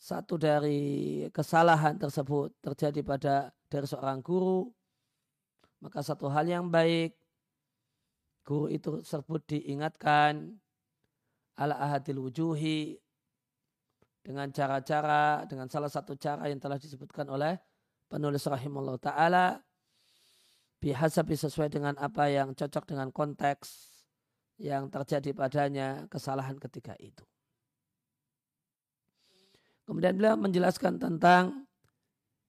satu 0.00 0.40
dari 0.40 1.24
kesalahan 1.28 2.00
tersebut 2.00 2.56
terjadi 2.64 3.00
pada 3.04 3.34
dari 3.68 3.84
seorang 3.84 4.24
guru, 4.24 4.64
maka 5.84 6.00
satu 6.00 6.32
hal 6.32 6.48
yang 6.48 6.72
baik 6.72 7.12
guru 8.46 8.70
itu 8.72 9.02
tersebut 9.02 9.42
diingatkan 9.44 10.56
ala 11.58 11.76
ahadil 11.82 12.22
wujuhi 12.22 12.96
dengan 14.22 14.48
cara-cara 14.54 15.42
dengan 15.50 15.66
salah 15.66 15.90
satu 15.90 16.14
cara 16.14 16.46
yang 16.46 16.62
telah 16.62 16.78
disebutkan 16.78 17.26
oleh 17.26 17.58
penulis 18.06 18.46
rahimahullah 18.46 18.98
taala 19.02 19.58
bihasabi 20.80 21.34
sesuai 21.34 21.72
dengan 21.72 21.94
apa 21.96 22.28
yang 22.28 22.52
cocok 22.52 22.84
dengan 22.84 23.08
konteks 23.10 23.96
yang 24.56 24.88
terjadi 24.88 25.32
padanya 25.36 26.08
kesalahan 26.08 26.56
ketika 26.56 26.96
itu. 26.96 27.24
Kemudian 29.86 30.18
beliau 30.18 30.34
menjelaskan 30.34 30.98
tentang 30.98 31.68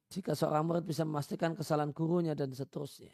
jika 0.09 0.33
seorang 0.33 0.63
murid 0.65 0.87
bisa 0.87 1.03
memastikan 1.03 1.53
kesalahan 1.53 1.91
gurunya 1.91 2.33
dan 2.33 2.49
seterusnya. 2.55 3.11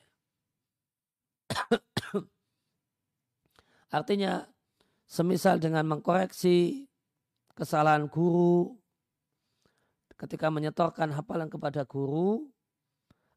Artinya, 3.98 4.46
semisal 5.10 5.58
dengan 5.58 5.86
mengkoreksi 5.90 6.88
kesalahan 7.54 8.10
guru 8.10 8.74
ketika 10.18 10.48
menyetorkan 10.50 11.12
hafalan 11.14 11.50
kepada 11.50 11.84
guru, 11.84 12.53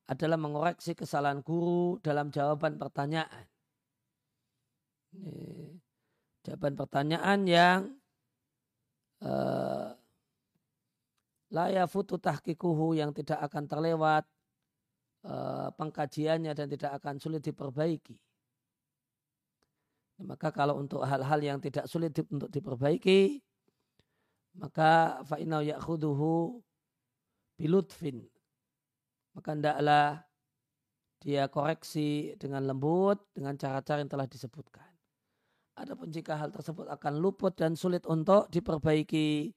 adalah 0.06 0.38
mengoreksi 0.38 0.94
kesalahan 0.94 1.42
guru 1.42 1.98
dalam 1.98 2.30
jawaban 2.30 2.78
pertanyaan. 2.78 3.46
Jawaban 6.46 6.78
pertanyaan 6.78 7.40
yang 7.48 7.80
uh, 9.24 9.90
la 11.50 11.86
futu 11.90 12.22
tahkikuhu 12.22 12.94
yang 12.94 13.10
tidak 13.10 13.42
akan 13.50 13.66
terlewat 13.66 14.22
uh, 15.26 15.74
pengkajiannya 15.74 16.54
dan 16.54 16.66
tidak 16.70 17.02
akan 17.02 17.18
sulit 17.18 17.42
diperbaiki. 17.42 18.14
Maka 20.22 20.48
kalau 20.48 20.80
untuk 20.80 21.04
hal-hal 21.04 21.40
yang 21.44 21.58
tidak 21.60 21.84
sulit 21.90 22.14
di, 22.14 22.24
untuk 22.32 22.48
diperbaiki, 22.48 23.42
maka 24.56 25.20
fa'inau 25.28 25.60
ya'khuduhu 25.60 26.56
bilutfin. 27.60 28.24
Maka 29.36 29.52
hendaklah 29.52 30.24
dia 31.20 31.44
koreksi 31.52 32.32
dengan 32.40 32.64
lembut 32.64 33.20
dengan 33.36 33.52
cara-cara 33.60 34.00
yang 34.00 34.08
telah 34.08 34.24
disebutkan. 34.24 34.88
Adapun 35.76 36.08
jika 36.08 36.40
hal 36.40 36.48
tersebut 36.48 36.88
akan 36.88 37.20
luput 37.20 37.52
dan 37.52 37.76
sulit 37.76 38.08
untuk 38.08 38.48
diperbaiki, 38.48 39.52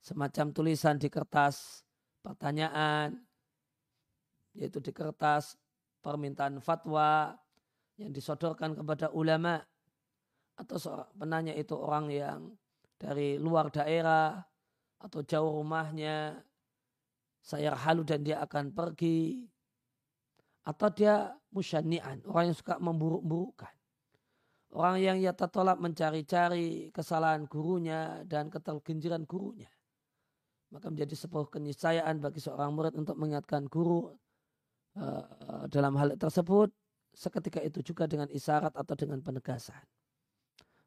semacam 0.00 0.56
tulisan 0.56 0.96
di 0.96 1.12
kertas 1.12 1.84
pertanyaan, 2.24 3.20
yaitu 4.56 4.80
di 4.80 4.96
kertas 4.96 5.60
permintaan 6.00 6.56
fatwa 6.64 7.36
yang 8.00 8.16
disodorkan 8.16 8.72
kepada 8.72 9.12
ulama 9.12 9.60
atau 10.56 10.76
seorang 10.80 11.10
penanya 11.20 11.52
itu 11.52 11.76
orang 11.76 12.08
yang 12.08 12.40
dari 12.96 13.36
luar 13.36 13.68
daerah 13.68 14.40
atau 14.96 15.20
jauh 15.20 15.60
rumahnya 15.60 16.40
saya 17.46 17.78
halu 17.78 18.02
dan 18.02 18.26
dia 18.26 18.42
akan 18.42 18.74
pergi 18.74 19.46
atau 20.66 20.90
dia 20.90 21.30
musyani'an 21.54 22.26
orang 22.26 22.50
yang 22.50 22.58
suka 22.58 22.74
memburuk-burukkan 22.82 23.76
Orang 24.76 25.00
yang 25.00 25.16
ia 25.16 25.32
tolak 25.32 25.80
mencari-cari 25.80 26.92
kesalahan 26.92 27.48
gurunya 27.48 28.20
dan 28.28 28.52
ketergenjiran 28.52 29.24
gurunya. 29.24 29.72
Maka 30.68 30.92
menjadi 30.92 31.16
sebuah 31.16 31.48
keniscayaan 31.48 32.20
bagi 32.20 32.44
seorang 32.44 32.76
murid 32.76 32.92
untuk 32.98 33.16
mengingatkan 33.16 33.70
guru 33.70 34.12
uh, 35.00 35.64
dalam 35.72 35.96
hal 35.96 36.18
tersebut 36.20 36.68
seketika 37.16 37.64
itu 37.64 37.80
juga 37.80 38.04
dengan 38.04 38.28
isyarat 38.28 38.76
atau 38.76 38.94
dengan 38.98 39.24
penegasan. 39.24 39.80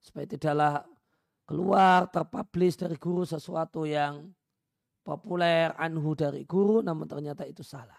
Supaya 0.03 0.29
tidaklah 0.29 0.85
keluar 1.49 2.11
terpublish 2.13 2.77
dari 2.77 2.99
guru 2.99 3.25
sesuatu 3.25 3.89
yang 3.89 4.29
populer 5.09 5.73
anhu 5.73 6.13
dari 6.13 6.45
guru 6.45 6.85
namun 6.85 7.09
ternyata 7.09 7.49
itu 7.49 7.65
salah. 7.65 7.97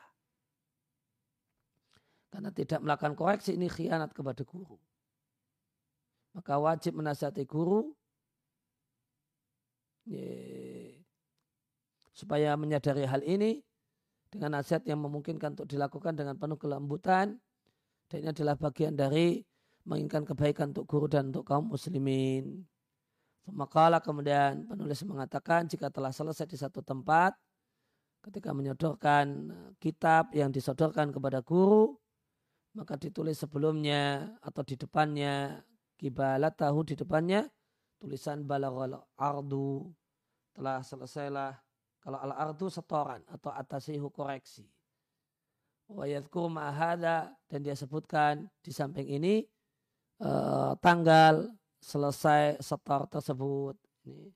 Karena 2.31 2.55
tidak 2.55 2.79
melakukan 2.87 3.19
koreksi 3.19 3.59
ini 3.59 3.67
khianat 3.67 4.15
kepada 4.15 4.47
guru 4.47 4.79
maka 6.35 6.55
wajib 6.63 6.95
menasihati 6.99 7.43
guru 7.47 7.91
supaya 12.15 12.55
menyadari 12.59 13.07
hal 13.07 13.23
ini 13.23 13.63
dengan 14.31 14.59
nasihat 14.59 14.83
yang 14.87 15.03
memungkinkan 15.03 15.59
untuk 15.59 15.69
dilakukan 15.71 16.15
dengan 16.15 16.39
penuh 16.39 16.59
kelembutan 16.59 17.39
dan 18.11 18.17
ini 18.23 18.31
adalah 18.31 18.59
bagian 18.59 18.95
dari 18.95 19.43
menginginkan 19.87 20.27
kebaikan 20.27 20.75
untuk 20.75 20.87
guru 20.87 21.07
dan 21.07 21.31
untuk 21.31 21.47
kaum 21.47 21.71
muslimin. 21.71 22.67
Maka 23.49 24.03
kemudian 24.05 24.69
penulis 24.69 25.01
mengatakan 25.09 25.65
jika 25.65 25.89
telah 25.89 26.13
selesai 26.13 26.45
di 26.45 26.61
satu 26.61 26.85
tempat 26.85 27.33
ketika 28.21 28.53
menyodorkan 28.53 29.49
kitab 29.81 30.29
yang 30.37 30.53
disodorkan 30.53 31.09
kepada 31.09 31.41
guru 31.41 31.97
maka 32.77 32.95
ditulis 32.95 33.35
sebelumnya 33.41 34.31
atau 34.45 34.63
di 34.63 34.79
depannya 34.79 35.59
kibalat 35.99 36.55
tahu 36.55 36.87
di 36.87 36.95
depannya 36.95 37.43
tulisan 37.99 38.47
balaghal 38.47 39.03
ardu 39.19 39.91
telah 40.55 40.81
selesailah. 40.81 41.53
Kalau 42.01 42.17
al 42.17 42.33
ardu 42.33 42.73
setoran 42.73 43.21
atau 43.29 43.53
atasihu 43.53 44.09
koreksi. 44.09 44.65
Wa 45.91 46.09
yadhkur 46.09 46.49
ma'ahada 46.49 47.35
dan 47.51 47.61
dia 47.61 47.77
sebutkan 47.77 48.49
di 48.65 48.73
samping 48.73 49.05
ini 49.05 49.45
uh, 50.23 50.73
tanggal 50.81 51.51
selesai 51.81 52.61
setor 52.61 53.09
tersebut. 53.09 53.77
Ini 54.07 54.29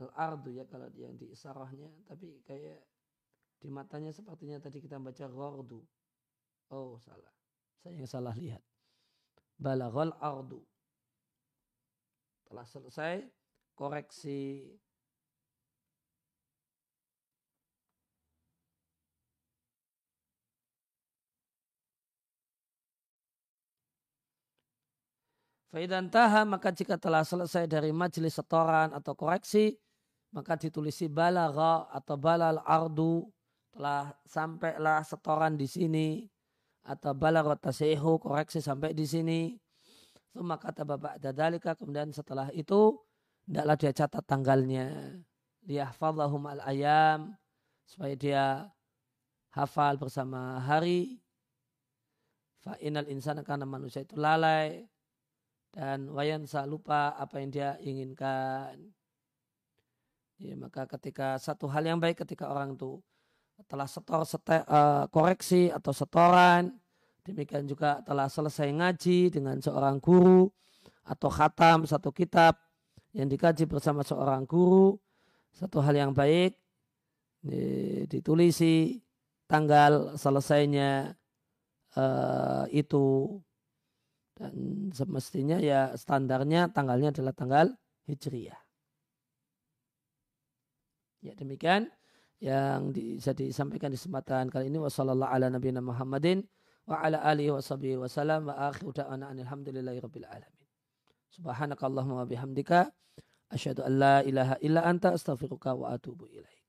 al 0.00 0.08
ardu 0.16 0.56
ya 0.56 0.64
kalau 0.64 0.88
yang 0.96 1.12
di 1.14 1.28
isarahnya 1.28 1.92
tapi 2.08 2.40
kayak 2.48 2.80
di 3.60 3.68
matanya 3.68 4.08
sepertinya 4.08 4.56
tadi 4.56 4.80
kita 4.80 4.96
baca 4.96 5.28
ghardu. 5.28 5.80
Oh 6.72 6.96
salah. 7.04 7.32
Saya 7.84 8.00
yang 8.00 8.08
salah 8.08 8.32
lihat. 8.32 8.64
Balaghal 9.60 10.16
ardu. 10.16 10.64
Telah 12.48 12.66
selesai 12.66 13.28
koreksi 13.76 14.64
Faidan 25.70 26.10
taha 26.10 26.42
maka 26.42 26.74
jika 26.74 26.98
telah 26.98 27.22
selesai 27.22 27.70
dari 27.70 27.94
majelis 27.94 28.34
setoran 28.34 28.90
atau 28.90 29.14
koreksi 29.14 29.78
maka 30.34 30.58
ditulisi 30.58 31.06
balagha 31.06 31.86
atau 31.90 32.18
balal 32.18 32.58
ardu 32.66 33.26
telah 33.70 34.10
sampailah 34.26 35.06
setoran 35.06 35.54
di 35.54 35.70
sini 35.70 36.26
atau 36.82 37.14
balagha 37.14 37.54
tasehu 37.54 38.18
koreksi 38.18 38.58
sampai 38.58 38.90
di 38.94 39.06
sini 39.06 39.54
Suma 40.30 40.62
kata 40.62 40.86
bapak 40.86 41.18
dadalika 41.18 41.74
kemudian 41.74 42.14
setelah 42.14 42.54
itu 42.54 42.94
tidaklah 43.46 43.74
dia 43.74 43.90
catat 43.90 44.24
tanggalnya. 44.30 44.86
Liyahfadhahum 45.66 46.46
al-ayam 46.46 47.34
supaya 47.82 48.14
dia 48.14 48.44
hafal 49.50 49.98
bersama 49.98 50.62
hari. 50.62 51.18
Fa'inal 52.62 53.10
insan 53.10 53.42
karena 53.42 53.66
manusia 53.66 54.06
itu 54.06 54.14
lalai 54.14 54.86
dan 55.70 56.10
wayansa 56.10 56.66
lupa 56.66 57.14
apa 57.14 57.38
yang 57.42 57.50
dia 57.50 57.70
inginkan. 57.82 58.78
Ya, 60.40 60.56
maka 60.56 60.88
ketika 60.88 61.36
satu 61.36 61.68
hal 61.68 61.84
yang 61.84 62.00
baik 62.00 62.24
ketika 62.24 62.48
orang 62.48 62.74
itu 62.74 62.98
telah 63.68 63.84
setor 63.84 64.24
sete, 64.24 64.64
uh, 64.64 65.04
koreksi 65.12 65.68
atau 65.68 65.92
setoran 65.92 66.80
Demikian 67.24 67.68
juga 67.68 68.00
telah 68.00 68.26
selesai 68.32 68.72
ngaji 68.72 69.28
dengan 69.28 69.60
seorang 69.60 70.00
guru 70.00 70.48
atau 71.04 71.28
khatam 71.28 71.84
satu 71.84 72.10
kitab 72.10 72.56
yang 73.12 73.28
dikaji 73.28 73.68
bersama 73.68 74.00
seorang 74.00 74.48
guru. 74.48 74.96
Satu 75.52 75.82
hal 75.82 75.98
yang 75.98 76.12
baik 76.14 76.56
ditulisi 78.06 79.02
tanggal 79.50 80.14
selesainya 80.14 81.14
uh, 81.98 82.64
itu 82.70 83.36
dan 84.40 84.88
semestinya 84.96 85.60
ya 85.60 85.92
standarnya 86.00 86.72
tanggalnya 86.72 87.12
adalah 87.12 87.36
tanggal 87.36 87.66
hijriyah. 88.08 88.56
Ya 91.20 91.36
demikian 91.36 91.92
yang 92.40 92.96
bisa 92.96 93.36
disampaikan 93.36 93.92
di 93.92 94.00
kesempatan 94.00 94.48
kali 94.48 94.72
ini 94.72 94.80
wasallallahu 94.80 95.28
ala 95.28 95.52
nabiyina 95.52 95.84
Muhammadin 95.84 96.40
wa 96.88 97.04
ala 97.04 97.20
alihi 97.20 97.52
wa 97.52 97.60
sahbihi 97.60 98.00
wa 98.00 98.08
akhiru 98.72 98.96
da'ana 98.96 99.28
alhamdulillahi 99.28 100.00
rabbil 100.00 100.24
alamin. 100.24 100.66
Subhanakallahumma 101.36 102.24
bihamdika 102.24 102.88
asyhadu 103.52 103.84
an 103.84 103.92
la 104.00 104.16
ilaha 104.24 104.56
illa 104.64 104.80
anta 104.88 105.12
astaghfiruka 105.12 105.76
wa 105.76 105.92
atubu 105.92 106.24
ilaik. 106.32 106.59